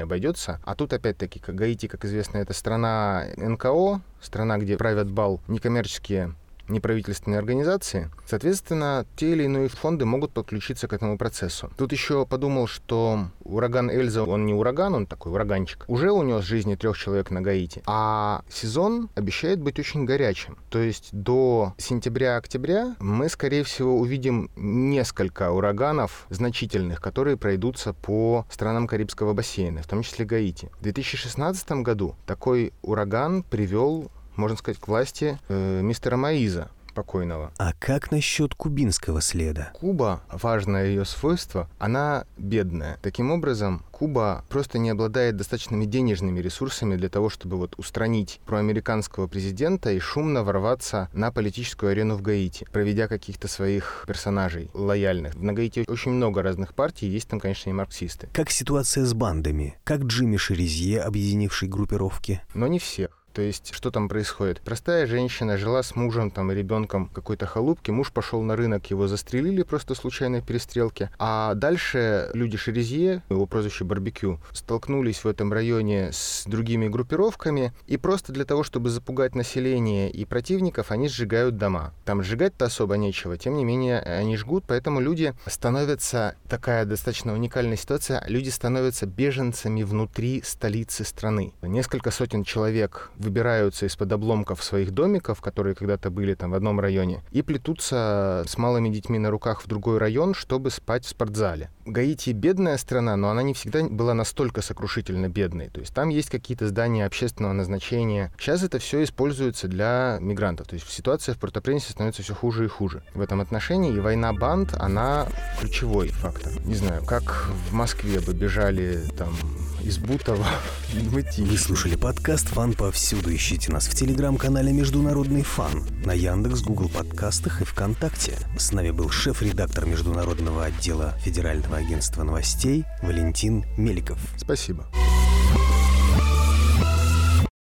обойдется. 0.00 0.60
А 0.64 0.74
тут 0.74 0.92
опять-таки, 0.92 1.38
как 1.38 1.54
Гаити, 1.54 1.86
как 1.86 2.04
известно, 2.04 2.38
это 2.38 2.52
страна 2.54 3.26
НКО, 3.36 4.00
страна, 4.20 4.58
где 4.58 4.76
правят 4.76 5.08
бал 5.08 5.40
некоммерческие 5.46 6.34
неправительственные 6.68 7.38
организации, 7.38 8.10
соответственно, 8.26 9.06
те 9.16 9.32
или 9.32 9.44
иные 9.44 9.68
фонды 9.68 10.04
могут 10.04 10.32
подключиться 10.32 10.88
к 10.88 10.92
этому 10.92 11.18
процессу. 11.18 11.70
Тут 11.76 11.92
еще 11.92 12.26
подумал, 12.26 12.66
что 12.66 13.26
ураган 13.42 13.90
Эльза, 13.90 14.24
он 14.24 14.46
не 14.46 14.54
ураган, 14.54 14.94
он 14.94 15.06
такой 15.06 15.32
ураганчик, 15.32 15.84
уже 15.88 16.10
унес 16.10 16.44
жизни 16.44 16.74
трех 16.74 16.96
человек 16.96 17.30
на 17.30 17.40
Гаити. 17.40 17.82
А 17.86 18.42
сезон 18.50 19.08
обещает 19.14 19.60
быть 19.60 19.78
очень 19.78 20.04
горячим. 20.04 20.58
То 20.70 20.78
есть 20.78 21.10
до 21.12 21.74
сентября-октября 21.78 22.96
мы, 23.00 23.28
скорее 23.28 23.64
всего, 23.64 23.98
увидим 23.98 24.50
несколько 24.56 25.50
ураганов 25.50 26.26
значительных, 26.30 27.00
которые 27.00 27.36
пройдутся 27.36 27.92
по 27.92 28.46
странам 28.50 28.86
Карибского 28.86 29.32
бассейна, 29.32 29.82
в 29.82 29.86
том 29.86 30.02
числе 30.02 30.24
Гаити. 30.24 30.70
В 30.78 30.82
2016 30.82 31.70
году 31.82 32.16
такой 32.26 32.72
ураган 32.82 33.42
привел 33.42 34.10
можно 34.38 34.56
сказать, 34.56 34.80
к 34.80 34.88
власти 34.88 35.38
э, 35.48 35.80
мистера 35.82 36.16
Маиза 36.16 36.70
покойного. 36.98 37.52
А 37.58 37.74
как 37.78 38.10
насчет 38.10 38.56
кубинского 38.56 39.20
следа? 39.20 39.70
Куба, 39.74 40.20
важное 40.32 40.86
ее 40.86 41.04
свойство, 41.04 41.70
она 41.78 42.24
бедная. 42.36 42.98
Таким 43.02 43.30
образом, 43.30 43.84
Куба 43.92 44.44
просто 44.48 44.78
не 44.78 44.90
обладает 44.90 45.36
достаточными 45.36 45.84
денежными 45.84 46.40
ресурсами 46.40 46.96
для 46.96 47.08
того, 47.08 47.30
чтобы 47.30 47.56
вот 47.56 47.74
устранить 47.78 48.40
проамериканского 48.46 49.28
президента 49.28 49.92
и 49.92 50.00
шумно 50.00 50.42
ворваться 50.42 51.08
на 51.12 51.30
политическую 51.30 51.92
арену 51.92 52.16
в 52.16 52.22
Гаити, 52.22 52.66
проведя 52.72 53.06
каких-то 53.06 53.46
своих 53.46 54.04
персонажей 54.08 54.68
лояльных. 54.74 55.36
На 55.36 55.52
Гаити 55.52 55.84
очень 55.86 56.10
много 56.10 56.42
разных 56.42 56.74
партий, 56.74 57.06
есть 57.06 57.28
там, 57.28 57.38
конечно, 57.38 57.70
и 57.70 57.74
марксисты. 57.74 58.28
Как 58.32 58.50
ситуация 58.50 59.04
с 59.04 59.14
бандами? 59.14 59.78
Как 59.84 60.00
Джимми 60.00 60.36
Шерезье, 60.36 61.00
объединивший 61.02 61.68
группировки? 61.68 62.40
Но 62.54 62.66
не 62.66 62.80
всех. 62.80 63.17
То 63.38 63.42
есть, 63.42 63.72
что 63.72 63.92
там 63.92 64.08
происходит? 64.08 64.60
Простая 64.62 65.06
женщина 65.06 65.56
жила 65.58 65.84
с 65.84 65.94
мужем 65.94 66.32
там, 66.32 66.50
и 66.50 66.56
ребенком 66.56 67.06
какой-то 67.06 67.46
халупки, 67.46 67.92
муж 67.92 68.10
пошел 68.10 68.42
на 68.42 68.56
рынок, 68.56 68.90
его 68.90 69.06
застрелили 69.06 69.62
просто 69.62 69.94
случайной 69.94 70.42
перестрелке, 70.42 71.12
а 71.20 71.54
дальше 71.54 72.30
люди 72.34 72.56
Шерезье, 72.56 73.22
его 73.30 73.46
прозвище 73.46 73.84
Барбекю, 73.84 74.40
столкнулись 74.52 75.22
в 75.22 75.28
этом 75.28 75.52
районе 75.52 76.10
с 76.12 76.42
другими 76.46 76.88
группировками, 76.88 77.72
и 77.86 77.96
просто 77.96 78.32
для 78.32 78.44
того, 78.44 78.64
чтобы 78.64 78.90
запугать 78.90 79.36
население 79.36 80.10
и 80.10 80.24
противников, 80.24 80.90
они 80.90 81.08
сжигают 81.08 81.56
дома. 81.58 81.94
Там 82.04 82.24
сжигать-то 82.24 82.64
особо 82.64 82.96
нечего, 82.96 83.38
тем 83.38 83.54
не 83.54 83.64
менее 83.64 84.00
они 84.00 84.36
жгут, 84.36 84.64
поэтому 84.66 84.98
люди 84.98 85.32
становятся, 85.46 86.34
такая 86.48 86.84
достаточно 86.86 87.34
уникальная 87.34 87.76
ситуация, 87.76 88.24
люди 88.26 88.48
становятся 88.48 89.06
беженцами 89.06 89.84
внутри 89.84 90.42
столицы 90.44 91.04
страны. 91.04 91.52
Несколько 91.62 92.10
сотен 92.10 92.42
человек 92.42 93.12
выбираются 93.28 93.86
из-под 93.86 94.10
обломков 94.12 94.64
своих 94.64 94.90
домиков, 94.90 95.40
которые 95.40 95.74
когда-то 95.74 96.10
были 96.10 96.34
там 96.34 96.50
в 96.50 96.54
одном 96.54 96.80
районе, 96.80 97.22
и 97.30 97.42
плетутся 97.42 98.44
с 98.46 98.56
малыми 98.56 98.88
детьми 98.88 99.18
на 99.18 99.30
руках 99.30 99.62
в 99.62 99.68
другой 99.68 99.98
район, 99.98 100.32
чтобы 100.34 100.70
спать 100.70 101.04
в 101.04 101.08
спортзале. 101.08 101.70
Гаити 101.84 102.30
бедная 102.30 102.78
страна, 102.78 103.16
но 103.16 103.30
она 103.30 103.42
не 103.42 103.52
всегда 103.54 103.84
была 103.84 104.14
настолько 104.14 104.62
сокрушительно 104.62 105.28
бедной. 105.28 105.68
То 105.68 105.80
есть 105.80 105.94
там 105.94 106.08
есть 106.08 106.30
какие-то 106.30 106.66
здания 106.66 107.04
общественного 107.04 107.52
назначения. 107.52 108.32
Сейчас 108.38 108.62
это 108.62 108.78
все 108.78 109.02
используется 109.02 109.68
для 109.68 110.18
мигрантов. 110.20 110.66
То 110.66 110.74
есть 110.74 110.88
ситуация 110.90 111.34
в 111.34 111.38
Порто-Пренсе 111.38 111.92
становится 111.92 112.22
все 112.22 112.34
хуже 112.34 112.64
и 112.64 112.68
хуже 112.68 113.02
в 113.14 113.20
этом 113.20 113.40
отношении. 113.40 113.94
И 113.94 114.00
война 114.00 114.32
банд, 114.32 114.74
она 114.78 115.28
ключевой 115.60 116.08
фактор. 116.08 116.52
Не 116.64 116.74
знаю, 116.74 117.04
как 117.04 117.48
в 117.70 117.72
Москве 117.72 118.20
бы 118.20 118.32
бежали 118.32 119.02
там 119.16 119.34
из 119.82 119.98
Бутова 119.98 120.46
Вы 120.92 121.58
слушали 121.58 121.96
подкаст 121.96 122.48
«Фан 122.48 122.72
повсюду». 122.72 123.34
Ищите 123.34 123.72
нас 123.72 123.86
в 123.86 123.94
телеграм-канале 123.94 124.72
«Международный 124.72 125.42
фан» 125.42 125.84
на 126.04 126.12
Яндекс, 126.12 126.62
Гугл 126.62 126.88
подкастах 126.88 127.62
и 127.62 127.64
ВКонтакте. 127.64 128.34
С 128.58 128.72
нами 128.72 128.90
был 128.90 129.10
шеф-редактор 129.10 129.86
международного 129.86 130.64
отдела 130.66 131.14
Федерального 131.24 131.76
агентства 131.76 132.22
новостей 132.22 132.84
Валентин 133.02 133.64
Меликов. 133.76 134.18
Спасибо. 134.36 134.86